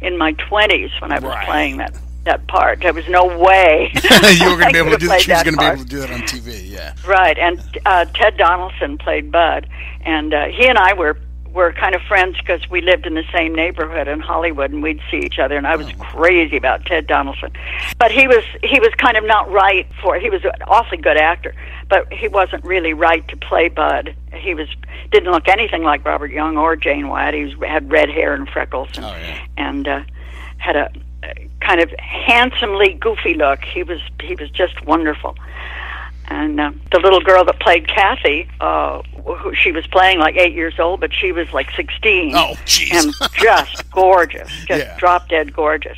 in 0.00 0.16
my 0.16 0.32
twenties 0.32 0.90
when 1.00 1.10
I 1.10 1.16
was 1.16 1.24
Right. 1.34 1.46
playing 1.46 1.76
that 1.78 1.94
that 2.24 2.46
part. 2.46 2.80
There 2.80 2.92
was 2.92 3.08
no 3.08 3.24
way 3.26 3.90
you 3.94 4.50
were 4.50 4.56
going 4.56 4.66
to 4.66 4.72
be 4.72 4.78
able 4.78 4.90
to 4.90 4.98
do 4.98 5.08
that. 5.08 5.22
She 5.22 5.32
was 5.32 5.42
going 5.42 5.54
to 5.56 5.60
be 5.60 5.64
able 5.66 5.78
to 5.78 5.84
do 5.84 5.98
that 6.00 6.10
on 6.10 6.20
TV. 6.22 6.68
Yeah. 6.70 6.94
Right, 7.06 7.38
and 7.38 7.60
uh, 7.86 8.04
Ted 8.06 8.36
Donaldson 8.36 8.98
played 8.98 9.32
Bud, 9.32 9.66
and 10.04 10.34
uh, 10.34 10.46
he 10.46 10.66
and 10.68 10.76
I 10.78 10.92
were 10.92 11.18
were 11.52 11.72
kind 11.72 11.94
of 11.94 12.02
friends 12.02 12.36
because 12.38 12.68
we 12.70 12.80
lived 12.80 13.06
in 13.06 13.14
the 13.14 13.24
same 13.32 13.54
neighborhood 13.54 14.06
in 14.08 14.20
Hollywood, 14.20 14.70
and 14.70 14.82
we'd 14.82 15.00
see 15.10 15.18
each 15.18 15.38
other. 15.38 15.56
And 15.56 15.66
I 15.66 15.76
was 15.76 15.90
crazy 15.98 16.56
about 16.56 16.84
Ted 16.84 17.06
Donaldson, 17.06 17.50
but 17.98 18.10
he 18.10 18.26
was 18.28 18.44
he 18.62 18.78
was 18.80 18.90
kind 18.96 19.16
of 19.16 19.24
not 19.24 19.50
right 19.50 19.86
for. 20.02 20.18
He 20.18 20.30
was 20.30 20.44
an 20.44 20.52
awfully 20.66 20.98
good 20.98 21.16
actor, 21.16 21.54
but 21.88 22.12
he 22.12 22.28
wasn't 22.28 22.64
really 22.64 22.92
right 22.94 23.26
to 23.28 23.36
play 23.36 23.68
Bud. 23.68 24.14
He 24.34 24.54
was 24.54 24.68
didn't 25.10 25.32
look 25.32 25.48
anything 25.48 25.82
like 25.82 26.04
Robert 26.04 26.30
Young 26.30 26.56
or 26.56 26.76
Jane 26.76 27.08
Wyatt. 27.08 27.34
He 27.34 27.44
was, 27.44 27.54
had 27.68 27.90
red 27.90 28.10
hair 28.10 28.34
and 28.34 28.48
freckles, 28.48 28.90
and, 28.96 29.04
Oh, 29.06 29.16
yeah. 29.20 29.38
and 29.56 29.88
uh, 29.88 30.00
had 30.58 30.76
a, 30.76 30.90
a 31.24 31.48
kind 31.60 31.80
of 31.80 31.90
handsomely 31.98 32.92
goofy 32.94 33.34
look. 33.34 33.64
He 33.64 33.82
was 33.82 34.00
he 34.20 34.34
was 34.34 34.50
just 34.50 34.84
wonderful. 34.84 35.34
And 36.30 36.60
uh, 36.60 36.72
the 36.92 36.98
little 37.00 37.20
girl 37.20 37.42
that 37.46 37.58
played 37.58 37.88
Kathy, 37.88 38.48
uh, 38.60 39.02
who 39.24 39.54
she 39.54 39.72
was 39.72 39.86
playing 39.86 40.18
like 40.18 40.36
eight 40.36 40.52
years 40.52 40.78
old, 40.78 41.00
but 41.00 41.12
she 41.14 41.32
was 41.32 41.50
like 41.54 41.70
sixteen. 41.72 42.34
Oh, 42.36 42.54
jeez. 42.66 42.92
and 42.92 43.14
just 43.34 43.90
gorgeous, 43.92 44.48
just 44.66 44.84
Yeah. 44.84 44.96
drop 44.98 45.28
dead 45.30 45.54
gorgeous. 45.54 45.96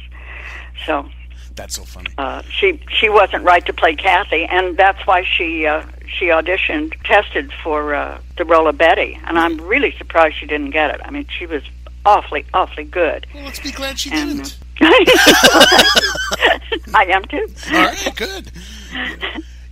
So 0.87 1.09
That's 1.57 1.75
so 1.75 1.83
funny. 1.85 2.11
uh, 2.17 2.43
she 2.43 2.81
she 2.91 3.09
wasn't 3.09 3.43
right 3.45 3.65
to 3.67 3.73
play 3.73 3.97
Kathy, 3.97 4.45
and 4.45 4.77
that's 4.77 5.05
why 5.07 5.25
she 5.25 5.67
uh, 5.67 5.83
she 6.07 6.27
auditioned, 6.27 6.95
tested 7.05 7.53
for 7.63 7.95
uh, 7.95 8.21
the 8.37 8.45
role 8.45 8.69
of 8.69 8.79
Betty. 8.79 9.19
And 9.27 9.37
I'm 9.39 9.59
really 9.61 9.93
surprised 9.99 10.37
she 10.39 10.47
didn't 10.47 10.71
get 10.71 10.95
it. 10.95 11.01
I 11.05 11.11
mean, 11.11 11.27
she 11.39 11.47
was 11.47 11.63
awfully 12.07 12.45
awfully 12.55 12.85
good. 12.85 13.27
Well, 13.35 13.45
let's 13.45 13.59
be 13.61 13.73
glad 13.73 13.99
she 13.99 14.11
And, 14.13 14.45
didn't. 14.45 14.59
I 16.95 17.05
am 17.13 17.25
too. 17.25 17.47
All 17.73 17.85
right, 17.85 18.13
good. 18.17 18.53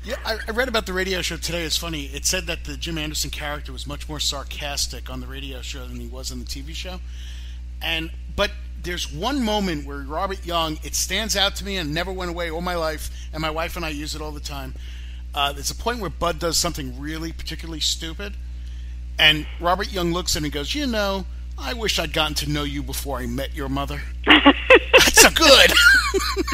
Yeah, 0.09 0.16
I, 0.25 0.38
I 0.49 0.53
read 0.53 0.68
about 0.68 0.87
the 0.87 0.94
radio 0.94 1.21
show 1.21 1.37
today. 1.37 1.64
It's 1.64 1.77
funny. 1.77 2.07
It 2.07 2.25
said 2.25 2.47
that 2.47 2.64
the 2.64 2.79
Jim 2.79 2.97
Anderson 2.97 3.29
character 3.29 3.73
was 3.75 3.87
much 3.87 4.09
more 4.09 4.18
sarcastic 4.18 5.11
on 5.11 5.21
the 5.21 5.27
radio 5.27 5.61
show 5.61 5.87
than 5.87 6.01
he 6.01 6.07
was 6.07 6.33
on 6.33 6.38
the 6.38 6.47
TV 6.47 6.75
show. 6.75 7.01
And 7.83 8.11
but 8.35 8.51
there's 8.83 9.12
one 9.12 9.44
moment 9.44 9.87
where 9.87 9.99
Robert 9.99 10.47
Young, 10.47 10.79
it 10.83 10.94
stands 10.94 11.37
out 11.37 11.57
to 11.57 11.64
me 11.66 11.77
and 11.77 11.92
never 11.92 12.11
went 12.11 12.31
away 12.31 12.51
all 12.51 12.62
my 12.62 12.75
life, 12.75 13.11
and 13.35 13.42
my 13.42 13.51
wife 13.51 13.77
and 13.77 13.85
I 13.85 13.90
use 13.90 14.14
it 14.14 14.23
all 14.23 14.33
the 14.33 14.40
time. 14.40 14.73
Uh, 15.35 15.53
there's 15.53 15.71
a 15.71 15.75
point 15.75 16.01
where 16.01 16.09
Bud 16.09 16.38
does 16.38 16.57
something 16.57 16.99
really 16.99 17.31
particularly 17.31 17.81
stupid, 17.81 18.33
and 19.18 19.47
Robert 19.61 19.92
Young 19.92 20.14
looks 20.14 20.35
at 20.37 20.38
him 20.40 20.44
and 20.44 20.55
goes, 20.55 20.75
"You 20.75 20.87
know, 20.87 21.27
I 21.59 21.75
wish 21.75 21.99
I'd 21.99 22.14
gotten 22.14 22.35
to 22.37 22.51
know 22.51 22.62
you 22.62 22.83
before 22.83 23.18
I 23.18 23.27
met 23.27 23.55
your 23.55 23.68
mother." 23.68 24.01
That's 24.25 25.21
so 25.21 25.29
good. 25.29 25.71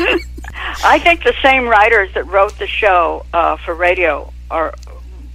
I 0.85 0.99
think 1.03 1.25
the 1.25 1.35
same 1.43 1.67
writers 1.69 2.13
that 2.15 2.27
wrote 2.27 2.59
the 2.59 2.67
show 2.67 3.25
uh, 3.33 3.57
for 3.57 3.75
radio 3.75 4.33
are 4.51 4.75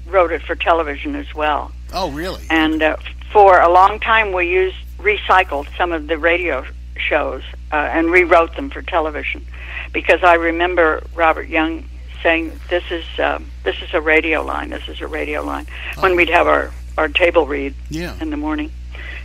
wrote 0.07 0.31
it 0.31 0.41
for 0.41 0.55
television 0.55 1.15
as 1.15 1.33
well. 1.35 1.71
oh, 1.93 2.11
really? 2.11 2.43
And 2.49 2.81
uh, 2.81 2.97
for 3.31 3.59
a 3.59 3.69
long 3.69 3.99
time, 3.99 4.31
we 4.31 4.49
used 4.49 4.75
recycled 4.97 5.67
some 5.77 5.91
of 5.91 6.07
the 6.07 6.17
radio 6.17 6.65
shows 6.97 7.43
uh, 7.71 7.75
and 7.75 8.11
rewrote 8.11 8.55
them 8.55 8.69
for 8.69 8.81
television, 8.81 9.45
because 9.93 10.23
I 10.23 10.33
remember 10.35 11.03
Robert 11.15 11.47
Young 11.47 11.85
saying, 12.23 12.59
"This 12.69 12.83
is 12.91 13.05
um, 13.19 13.49
this 13.63 13.81
is 13.81 13.93
a 13.93 14.01
radio 14.01 14.43
line. 14.43 14.69
This 14.69 14.87
is 14.89 14.99
a 15.01 15.07
radio 15.07 15.41
line." 15.43 15.67
When 15.99 16.15
we'd 16.15 16.29
have 16.29 16.47
our 16.47 16.71
our 16.97 17.07
table 17.07 17.45
read 17.47 17.73
Yeah. 17.89 18.15
in 18.19 18.29
the 18.29 18.37
morning. 18.37 18.71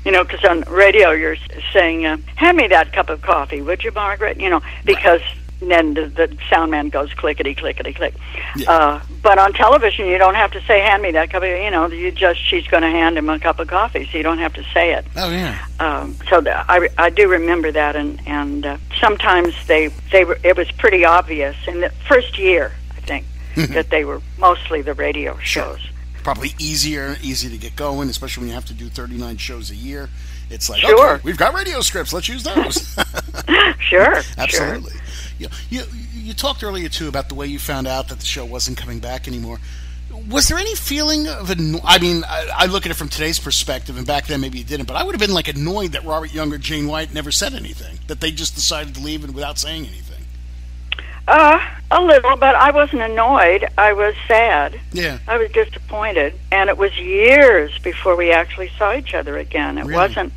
You 0.05 0.13
know, 0.13 0.23
because 0.23 0.45
on 0.45 0.61
radio 0.63 1.11
you're 1.13 1.37
saying, 1.73 2.05
uh, 2.05 2.19
"Hand 2.37 2.57
me 2.57 2.69
that 2.69 2.93
cup 2.93 3.09
of 3.09 3.23
coffee, 3.23 3.63
would 3.63 3.83
you, 3.83 3.93
Margaret?" 3.93 4.39
You 4.39 4.51
know, 4.51 4.63
because 4.85 5.23
then 5.61 5.95
the, 5.95 6.07
the 6.07 6.37
sound 6.51 6.71
man 6.71 6.89
goes 6.89 7.13
clickety 7.15 7.55
clickety 7.55 7.93
click. 7.95 8.15
Yeah. 8.57 8.71
Uh, 8.71 9.01
but 9.23 9.39
on 9.39 9.53
television, 9.53 10.07
you 10.07 10.19
don't 10.19 10.35
have 10.35 10.53
to 10.53 10.61
say, 10.63 10.81
"Hand 10.81 11.03
me 11.03 11.13
that 11.13 11.31
cup." 11.31 11.43
Of, 11.43 11.49
you 11.49 11.71
know, 11.71 11.87
you 11.89 12.11
just 12.11 12.41
she's 12.45 12.67
going 12.67 12.83
to 12.83 12.91
hand 12.91 13.17
him 13.17 13.29
a 13.31 13.39
cup 13.39 13.59
of 13.61 13.69
coffee, 13.69 14.09
so 14.11 14.19
you 14.19 14.23
don't 14.23 14.39
have 14.39 14.53
to 14.55 14.65
say 14.75 14.93
it. 14.93 15.07
Oh 15.17 15.31
yeah. 15.31 15.65
Um, 15.81 16.17
so 16.29 16.41
the, 16.41 16.55
I, 16.71 16.89
I 16.99 17.11
do 17.11 17.29
remember 17.29 17.73
that, 17.73 17.97
and 17.97 18.21
and 18.27 18.67
uh, 18.67 18.77
sometimes 19.01 19.55
they 19.67 19.89
they 20.13 20.25
were, 20.25 20.39
it 20.43 20.57
was 20.57 20.71
pretty 20.73 21.05
obvious 21.05 21.57
in 21.67 21.81
the 21.81 21.91
first 22.07 22.39
year, 22.39 22.73
I 22.91 23.01
think, 23.01 23.27
that 23.73 23.91
they 23.91 24.05
were 24.05 24.21
mostly 24.39 24.83
the 24.83 24.95
radio 24.95 25.39
shows. 25.39 25.81
Probably 26.25 26.55
easier, 26.59 27.17
easy 27.23 27.49
to 27.51 27.59
get 27.59 27.77
going, 27.77 28.09
especially 28.09 28.41
when 28.43 28.49
you 28.49 28.55
have 28.55 28.65
to 28.67 28.75
do 28.75 28.89
39 28.89 29.37
shows 29.37 29.71
a 29.71 29.75
year. 29.77 30.09
It's 30.51 30.69
like, 30.69 30.81
Sure. 30.81 31.15
okay, 31.15 31.23
we've 31.25 31.37
got 31.39 31.55
radio 31.55 31.81
scripts. 31.81 32.13
Let's 32.13 32.29
use 32.29 32.43
those. 32.43 32.97
Sure, 33.81 34.23
Absolutely. 34.39 34.93
You, 35.39 35.49
you 35.69 35.83
you 36.15 36.33
talked 36.33 36.63
earlier 36.65 36.89
too 36.89 37.07
about 37.09 37.29
the 37.29 37.35
way 37.35 37.47
you 37.47 37.59
found 37.59 37.87
out 37.87 38.09
that 38.09 38.19
the 38.19 38.25
show 38.25 38.45
wasn't 38.47 38.79
coming 38.79 38.99
back 38.99 39.29
anymore. 39.29 39.59
Was 40.31 40.49
there 40.49 40.57
any 40.57 40.75
feeling 40.75 41.29
of 41.29 41.51
anno- 41.51 41.81
I 41.85 41.99
mean, 41.99 42.25
I, 42.25 42.49
I 42.57 42.67
look 42.67 42.87
at 42.87 42.91
it 42.91 42.95
from 42.95 43.09
today's 43.11 43.39
perspective, 43.39 43.99
and 43.99 44.07
back 44.07 44.27
then 44.27 44.41
maybe 44.41 44.57
you 44.59 44.65
didn't, 44.65 44.87
but 44.87 44.97
I 44.97 45.05
would 45.05 45.15
have 45.15 45.21
been 45.21 45.35
like 45.35 45.49
annoyed 45.49 45.93
that 45.93 46.05
Robert 46.05 46.33
Young 46.33 46.51
or 46.53 46.57
Jane 46.59 46.87
Wyatt 46.87 47.13
never 47.13 47.31
said 47.31 47.53
anything, 47.53 47.99
that 48.07 48.21
they 48.23 48.31
just 48.31 48.55
decided 48.55 48.95
to 48.95 49.01
leave 49.03 49.23
and 49.23 49.35
without 49.35 49.59
saying 49.59 49.87
anything. 49.87 50.25
Uh, 51.29 51.59
a 51.95 52.01
little, 52.03 52.37
but 52.37 52.55
I 52.55 52.71
wasn't 52.73 53.03
annoyed. 53.03 53.67
I 53.79 53.93
was 53.93 54.15
sad. 54.27 54.79
Yeah. 54.93 55.19
I 55.29 55.37
was 55.39 55.51
disappointed, 55.53 56.35
and 56.53 56.69
it 56.69 56.77
was 56.77 56.97
years 56.99 57.79
before 57.79 58.17
we 58.17 58.33
actually 58.33 58.71
saw 58.77 58.95
each 58.95 59.15
other 59.15 59.39
again. 59.39 59.79
It 59.79 59.83
Really? 59.85 59.95
wasn't. 59.95 60.33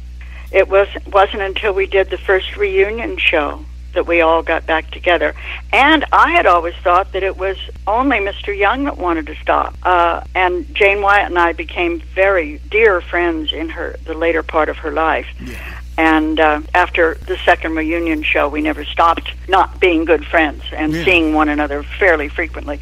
It 0.52 0.70
was 0.70 0.88
wasn't 1.12 1.42
until 1.42 1.74
we 1.74 1.86
did 1.88 2.10
the 2.10 2.18
first 2.18 2.56
reunion 2.56 3.18
show 3.18 3.66
that 3.94 4.06
we 4.06 4.22
all 4.22 4.44
got 4.44 4.66
back 4.68 4.92
together. 4.92 5.34
And 5.74 6.06
I 6.12 6.32
had 6.32 6.46
always 6.46 6.76
thought 6.84 7.12
that 7.14 7.24
it 7.24 7.36
was 7.38 7.58
only 7.88 8.20
Mr. 8.20 8.56
Young 8.56 8.84
that 8.84 8.98
wanted 8.98 9.26
to 9.28 9.36
stop. 9.36 9.76
Uh, 9.82 10.22
and 10.36 10.74
Jane 10.76 11.02
Wyatt 11.02 11.28
and 11.30 11.40
I 11.40 11.54
became 11.54 12.00
very 12.14 12.60
dear 12.70 13.02
friends 13.02 13.52
in 13.52 13.70
her 13.70 13.96
the 14.06 14.14
later 14.14 14.44
part 14.44 14.70
of 14.70 14.78
her 14.78 14.92
life. 14.92 15.26
And 15.98 16.40
uh, 16.40 16.62
after 16.74 17.16
the 17.26 17.38
second 17.38 17.76
reunion 17.76 18.22
show, 18.24 18.48
we 18.48 18.62
never 18.62 18.86
stopped 18.86 19.32
not 19.48 19.80
being 19.80 20.06
good 20.06 20.26
friends 20.26 20.64
and 20.72 20.94
Yeah. 20.94 21.06
seeing 21.06 21.34
one 21.34 21.50
another 21.50 21.84
fairly 21.84 22.30
frequently. 22.30 22.80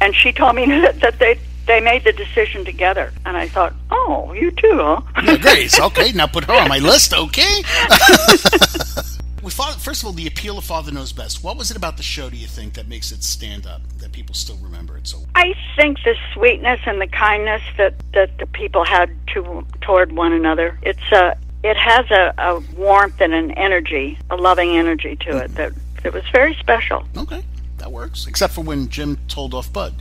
And 0.00 0.14
she 0.14 0.32
told 0.32 0.54
me 0.54 0.66
that, 0.82 1.00
that 1.00 1.18
they 1.18 1.38
they 1.64 1.80
made 1.80 2.02
the 2.02 2.12
decision 2.12 2.64
together, 2.64 3.12
and 3.24 3.36
I 3.36 3.46
thought, 3.46 3.72
oh, 3.88 4.32
you 4.32 4.50
too, 4.50 4.74
huh? 4.74 5.00
Yeah, 5.22 5.36
Grace, 5.40 5.78
okay, 5.78 6.10
now 6.10 6.26
put 6.26 6.42
her 6.44 6.54
on 6.54 6.68
my 6.68 6.78
list, 6.80 7.14
okay? 7.14 7.62
we 9.42 9.50
thought, 9.50 9.80
first 9.80 10.02
of 10.02 10.06
all, 10.06 10.12
the 10.12 10.26
appeal 10.26 10.58
of 10.58 10.64
Father 10.64 10.90
Knows 10.90 11.12
Best. 11.12 11.44
What 11.44 11.56
was 11.56 11.70
it 11.70 11.76
about 11.76 11.96
the 11.96 12.02
show, 12.02 12.28
do 12.30 12.36
you 12.36 12.48
think, 12.48 12.74
that 12.74 12.88
makes 12.88 13.12
it 13.12 13.22
stand 13.22 13.66
up, 13.66 13.80
that 13.98 14.10
people 14.12 14.34
still 14.34 14.56
remember 14.56 14.96
it 14.96 15.06
so 15.06 15.18
I 15.34 15.54
think 15.76 15.98
the 16.04 16.16
sweetness 16.34 16.80
and 16.86 17.00
the 17.00 17.06
kindness 17.06 17.62
that 17.76 17.94
that 18.12 18.38
the 18.38 18.46
people 18.46 18.84
had 18.84 19.10
to 19.34 19.64
toward 19.80 20.12
one 20.12 20.32
another. 20.32 20.78
It's 20.82 21.12
a 21.12 21.36
it 21.64 21.76
has 21.76 22.10
a, 22.10 22.34
a 22.38 22.60
warmth 22.76 23.20
and 23.20 23.32
an 23.32 23.50
energy, 23.52 24.18
a 24.30 24.36
loving 24.36 24.76
energy 24.76 25.16
to 25.16 25.38
it 25.38 25.54
that 25.54 25.72
it 26.04 26.12
was 26.12 26.24
very 26.32 26.54
special. 26.54 27.04
Okay, 27.16 27.42
that 27.78 27.90
works. 27.92 28.26
Except 28.26 28.52
for 28.52 28.62
when 28.62 28.88
Jim 28.88 29.18
told 29.28 29.54
off 29.54 29.72
Bud. 29.72 29.94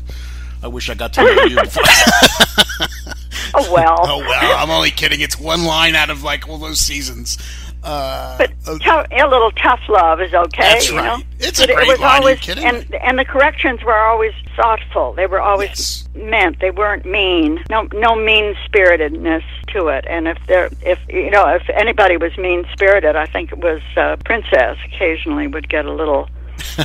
I 0.64 0.68
wish 0.68 0.90
I 0.90 0.94
got 0.94 1.14
to 1.14 1.24
know 1.24 1.44
you 1.44 1.60
before. 1.62 1.84
Oh 3.54 3.72
well. 3.74 3.98
oh, 4.04 4.20
well, 4.20 4.58
I'm 4.58 4.70
only 4.70 4.92
kidding. 4.92 5.22
It's 5.22 5.40
one 5.40 5.66
line 5.66 5.96
out 5.96 6.10
of 6.10 6.24
like 6.24 6.48
all 6.48 6.58
those 6.58 6.80
seasons. 6.80 7.38
Uh, 7.84 8.38
But 8.38 8.52
okay. 8.68 8.86
tou- 8.86 9.26
a 9.26 9.28
little 9.28 9.52
tough 9.52 9.82
love 9.90 10.22
is 10.22 10.34
okay. 10.34 10.62
That's 10.62 10.90
you 10.90 10.98
right. 10.98 11.20
know? 11.20 11.26
It's 11.40 11.60
a 11.60 11.66
great 11.66 11.80
it 11.80 11.88
was 11.88 12.00
line. 12.00 12.10
Are 12.10 12.16
you 12.16 12.22
always, 12.22 12.40
kidding 12.40 12.64
and 12.64 12.94
and 12.96 13.18
the 13.20 13.26
corrections 13.26 13.84
were 13.84 13.98
always 13.98 14.34
thoughtful. 14.56 15.14
They 15.14 15.26
were 15.28 15.42
always 15.42 15.70
Yes. 15.70 16.08
meant. 16.16 16.60
They 16.60 16.72
weren't 16.72 17.06
mean. 17.06 17.64
No, 17.70 17.88
no 17.94 18.16
mean 18.16 18.56
spiritedness 18.66 19.44
to 19.70 19.88
it. 19.88 20.06
And 20.10 20.28
if 20.28 20.38
there, 20.48 20.70
if 20.82 21.00
you 21.10 21.30
know, 21.32 21.48
if 21.48 21.70
anybody 21.70 22.18
was 22.18 22.38
mean 22.38 22.66
spirited, 22.72 23.16
I 23.16 23.26
think 23.26 23.52
it 23.52 23.60
was 23.60 23.82
uh, 23.98 24.18
Princess. 24.26 24.78
Occasionally 24.86 25.48
would 25.48 25.70
get 25.70 25.86
a 25.86 25.92
little. 25.94 26.30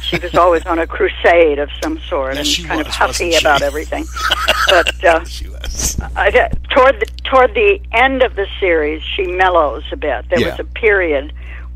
she 0.02 0.18
was 0.18 0.34
always 0.42 0.64
on 0.66 0.78
a 0.78 0.86
crusade 0.86 1.58
of 1.58 1.68
some 1.82 1.98
sort 2.00 2.36
Yes, 2.36 2.58
and 2.58 2.68
kind 2.68 2.78
was, 2.78 2.86
of 2.88 2.94
huffy 2.94 3.34
about 3.34 3.62
everything. 3.62 4.06
but 4.68 5.04
uh, 5.04 5.24
she 5.24 5.48
was. 5.48 6.00
I, 6.16 6.30
toward 6.70 7.00
the, 7.00 7.06
toward 7.24 7.54
the 7.54 7.80
end 7.92 8.22
of 8.22 8.36
the 8.36 8.46
series, 8.60 9.02
she 9.02 9.24
mellows 9.26 9.84
a 9.92 9.96
bit. 9.96 10.28
There 10.30 10.40
Yeah. 10.40 10.50
was 10.50 10.60
a 10.60 10.64
period, 10.64 11.32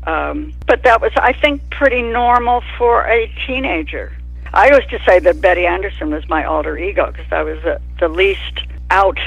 um, 0.07 0.53
but 0.65 0.83
that 0.83 0.99
was, 1.01 1.11
I 1.17 1.33
think, 1.33 1.69
pretty 1.69 2.01
normal 2.01 2.63
for 2.77 3.05
a 3.07 3.27
teenager. 3.45 4.11
I 4.53 4.69
used 4.75 4.89
to 4.89 4.99
say 5.05 5.19
that 5.19 5.39
Betty 5.41 5.65
Anderson 5.65 6.11
was 6.11 6.27
my 6.29 6.43
alter 6.43 6.77
ego 6.77 7.11
because 7.11 7.31
I 7.31 7.43
was 7.43 7.61
the, 7.63 7.79
the 7.99 8.07
least 8.07 8.59
out 8.89 9.17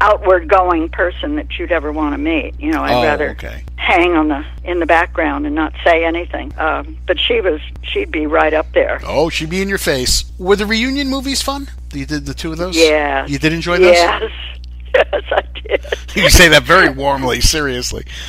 outward 0.00 0.46
going 0.48 0.88
person 0.90 1.36
that 1.36 1.58
you'd 1.58 1.72
ever 1.72 1.90
want 1.90 2.12
to 2.12 2.18
meet. 2.18 2.58
You 2.60 2.70
know, 2.72 2.82
I'd 2.82 2.92
Oh, 2.94 3.02
rather 3.02 3.30
okay. 3.30 3.64
hang 3.76 4.14
on 4.14 4.28
the 4.28 4.44
in 4.62 4.78
the 4.78 4.86
background 4.86 5.46
and 5.46 5.54
not 5.54 5.72
say 5.82 6.04
anything. 6.04 6.52
Um, 6.58 6.98
but 7.06 7.18
she 7.18 7.40
was, 7.40 7.60
she'd 7.82 8.10
be 8.10 8.26
right 8.26 8.52
up 8.52 8.70
there. 8.72 9.00
Oh, 9.06 9.30
she'd 9.30 9.48
be 9.50 9.62
in 9.62 9.68
your 9.68 9.78
face. 9.78 10.24
Were 10.38 10.56
the 10.56 10.66
reunion 10.66 11.08
movies 11.08 11.40
fun? 11.40 11.68
You 11.94 12.04
did 12.04 12.26
the 12.26 12.34
two 12.34 12.52
of 12.52 12.58
those? 12.58 12.76
Yeah. 12.76 13.26
You 13.26 13.38
did 13.38 13.52
enjoy 13.54 13.78
those? 13.78 13.94
Yes, 13.94 14.22
yes, 14.94 15.24
I 15.30 15.42
did. 15.62 15.84
You 16.14 16.30
say 16.30 16.48
that 16.50 16.62
very 16.62 16.90
warmly, 16.90 17.40
seriously. 17.40 18.04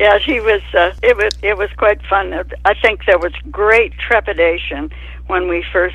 Yeah, 0.00 0.18
she 0.18 0.40
was. 0.40 0.62
Uh, 0.72 0.92
it 1.02 1.14
was. 1.14 1.34
It 1.42 1.58
was 1.58 1.68
quite 1.76 2.00
fun. 2.06 2.32
I 2.64 2.72
think 2.80 3.04
there 3.04 3.18
was 3.18 3.34
great 3.50 3.92
trepidation 3.98 4.90
when 5.26 5.46
we 5.46 5.62
first 5.74 5.94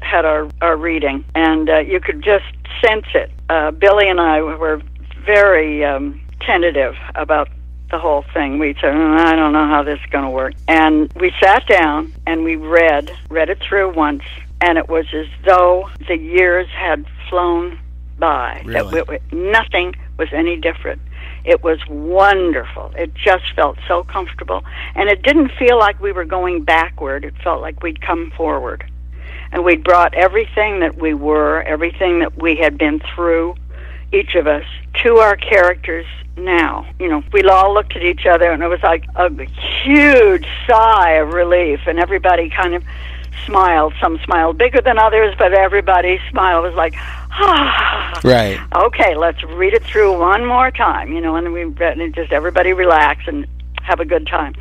had 0.00 0.24
our 0.24 0.48
our 0.62 0.74
reading, 0.74 1.22
and 1.34 1.68
uh, 1.68 1.78
you 1.80 2.00
could 2.00 2.22
just 2.22 2.46
sense 2.82 3.04
it. 3.14 3.30
Uh, 3.50 3.70
Billy 3.70 4.08
and 4.08 4.18
I 4.18 4.40
were 4.40 4.80
very 5.26 5.84
um, 5.84 6.18
tentative 6.40 6.94
about 7.14 7.50
the 7.90 7.98
whole 7.98 8.24
thing. 8.32 8.58
We 8.58 8.72
said, 8.80 8.94
"Mm, 8.94 9.18
"I 9.20 9.36
don't 9.36 9.52
know 9.52 9.66
how 9.66 9.82
this 9.82 10.00
is 10.00 10.06
going 10.10 10.24
to 10.24 10.30
work," 10.30 10.54
and 10.66 11.12
we 11.16 11.30
sat 11.38 11.66
down 11.66 12.10
and 12.26 12.44
we 12.44 12.56
read 12.56 13.10
read 13.28 13.50
it 13.50 13.58
through 13.60 13.92
once, 13.92 14.22
and 14.62 14.78
it 14.78 14.88
was 14.88 15.04
as 15.12 15.26
though 15.44 15.90
the 16.08 16.16
years 16.16 16.68
had 16.70 17.04
flown 17.28 17.78
by. 18.18 18.62
That 18.66 18.86
we, 19.08 19.18
we- 19.30 19.50
nothing 19.50 19.94
was 20.18 20.28
any 20.32 20.56
different. 20.56 21.02
It 21.44 21.62
was 21.62 21.78
wonderful. 21.88 22.92
It 22.96 23.14
just 23.14 23.52
felt 23.54 23.78
so 23.88 24.04
comfortable. 24.04 24.62
And 24.94 25.08
it 25.08 25.22
didn't 25.22 25.50
feel 25.58 25.78
like 25.78 26.00
we 26.00 26.12
were 26.12 26.24
going 26.24 26.62
backward. 26.62 27.24
It 27.24 27.34
felt 27.42 27.60
like 27.60 27.82
we'd 27.82 28.00
come 28.00 28.32
forward. 28.36 28.84
And 29.50 29.64
we'd 29.64 29.84
brought 29.84 30.14
everything 30.14 30.80
that 30.80 30.96
we 30.96 31.14
were, 31.14 31.62
everything 31.62 32.20
that 32.20 32.40
we 32.40 32.56
had 32.56 32.78
been 32.78 33.00
through, 33.14 33.56
each 34.12 34.34
of 34.34 34.46
us, 34.46 34.64
to 35.02 35.16
our 35.16 35.36
characters 35.36 36.06
now. 36.36 36.86
You 36.98 37.08
know, 37.08 37.22
we 37.32 37.42
all 37.42 37.74
looked 37.74 37.96
at 37.96 38.02
each 38.02 38.24
other 38.24 38.50
and 38.50 38.62
it 38.62 38.68
was 38.68 38.82
like 38.82 39.04
a 39.16 39.28
huge 39.84 40.46
sigh 40.66 41.12
of 41.12 41.34
relief. 41.34 41.80
And 41.86 41.98
everybody 41.98 42.50
kind 42.50 42.74
of 42.74 42.84
smiled. 43.46 43.94
Some 44.00 44.18
smiled 44.24 44.58
bigger 44.58 44.80
than 44.80 44.98
others, 44.98 45.34
but 45.38 45.52
everybody's 45.52 46.20
smile 46.30 46.62
was 46.62 46.74
like, 46.74 46.94
ah 46.96 48.20
Right. 48.24 48.60
okay, 48.76 49.14
let's 49.16 49.42
read 49.44 49.74
it 49.74 49.82
through 49.82 50.18
one 50.18 50.46
more 50.46 50.70
time, 50.70 51.12
you 51.12 51.20
know, 51.20 51.36
and 51.36 51.52
we 51.52 51.64
read 51.64 51.98
and 51.98 52.14
just 52.14 52.32
everybody 52.32 52.72
relax 52.72 53.26
and 53.26 53.46
have 53.82 54.00
a 54.00 54.04
good 54.04 54.26
time. 54.26 54.54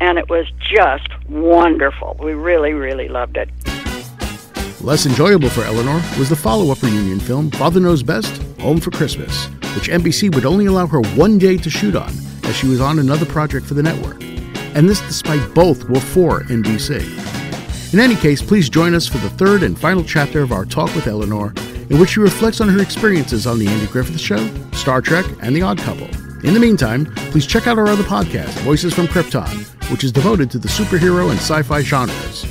And 0.00 0.18
it 0.18 0.28
was 0.28 0.46
just 0.60 1.08
wonderful. 1.28 2.16
We 2.20 2.32
really, 2.32 2.72
really 2.72 3.08
loved 3.08 3.36
it. 3.36 3.48
Less 4.80 5.06
enjoyable 5.06 5.48
for 5.48 5.62
Elinor 5.62 6.02
was 6.18 6.28
the 6.28 6.34
follow 6.36 6.72
up 6.72 6.82
reunion 6.82 7.20
film 7.20 7.50
Father 7.52 7.78
Knows 7.78 8.02
Best 8.02 8.42
Home 8.60 8.80
for 8.80 8.90
Christmas, 8.90 9.46
which 9.76 9.88
NBC 9.88 10.34
would 10.34 10.44
only 10.44 10.66
allow 10.66 10.86
her 10.88 11.00
one 11.14 11.38
day 11.38 11.56
to 11.58 11.70
shoot 11.70 11.94
on, 11.94 12.10
as 12.44 12.56
she 12.56 12.66
was 12.66 12.80
on 12.80 12.98
another 12.98 13.26
project 13.26 13.66
for 13.66 13.74
the 13.74 13.82
network. 13.82 14.20
And 14.74 14.88
this 14.88 15.00
despite 15.02 15.54
both 15.54 15.88
were 15.88 16.00
for 16.00 16.40
NBC. 16.44 17.41
In 17.92 18.00
any 18.00 18.16
case, 18.16 18.40
please 18.40 18.70
join 18.70 18.94
us 18.94 19.06
for 19.06 19.18
the 19.18 19.28
third 19.28 19.62
and 19.62 19.78
final 19.78 20.02
chapter 20.02 20.40
of 20.40 20.50
our 20.50 20.64
talk 20.64 20.94
with 20.94 21.06
Elinor, 21.06 21.52
in 21.90 21.98
which 21.98 22.10
she 22.10 22.20
reflects 22.20 22.62
on 22.62 22.68
her 22.70 22.80
experiences 22.80 23.46
on 23.46 23.58
The 23.58 23.68
Andy 23.68 23.86
Griffith 23.86 24.18
Show, 24.18 24.48
Star 24.72 25.02
Trek, 25.02 25.26
and 25.42 25.54
The 25.54 25.60
Odd 25.60 25.78
Couple. 25.78 26.08
In 26.42 26.54
the 26.54 26.60
meantime, 26.60 27.04
please 27.30 27.46
check 27.46 27.66
out 27.66 27.78
our 27.78 27.88
other 27.88 28.02
podcast, 28.02 28.58
Voices 28.60 28.94
from 28.94 29.08
Krypton, 29.08 29.90
which 29.90 30.04
is 30.04 30.10
devoted 30.10 30.50
to 30.52 30.58
the 30.58 30.68
superhero 30.68 31.28
and 31.28 31.38
sci 31.38 31.62
fi 31.62 31.82
genres. 31.82 32.46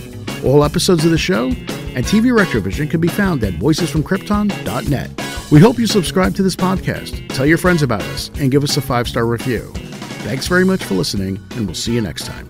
All 0.45 0.63
episodes 0.63 1.06
of 1.06 1.12
the 1.12 1.17
show 1.17 1.47
and 1.47 2.06
TV 2.06 2.32
Retrovision 2.32 2.89
can 2.89 3.01
be 3.01 3.08
found 3.08 3.43
at 3.43 3.54
voicesfromkrypton.net. 3.54 5.51
We 5.51 5.60
hope 5.60 5.80
you 5.80 5.88
subscribe 5.88 6.36
to 6.36 6.43
this 6.43 6.56
podcast, 6.56 7.27
tell 7.30 7.47
your 7.47 7.58
friends 7.58 7.82
about 7.82 8.04
us, 8.04 8.30
and 8.39 8.51
give 8.51 8.63
us 8.63 8.77
a 8.77 8.82
five 8.82 9.08
star 9.08 9.25
review. 9.25 9.71
Thanks 10.23 10.45
very 10.47 10.65
much 10.65 10.84
for 10.84 10.93
listening, 10.93 11.39
and 11.56 11.65
we'll 11.65 11.75
see 11.75 11.93
you 11.93 12.01
next 12.01 12.25
time. 12.25 12.49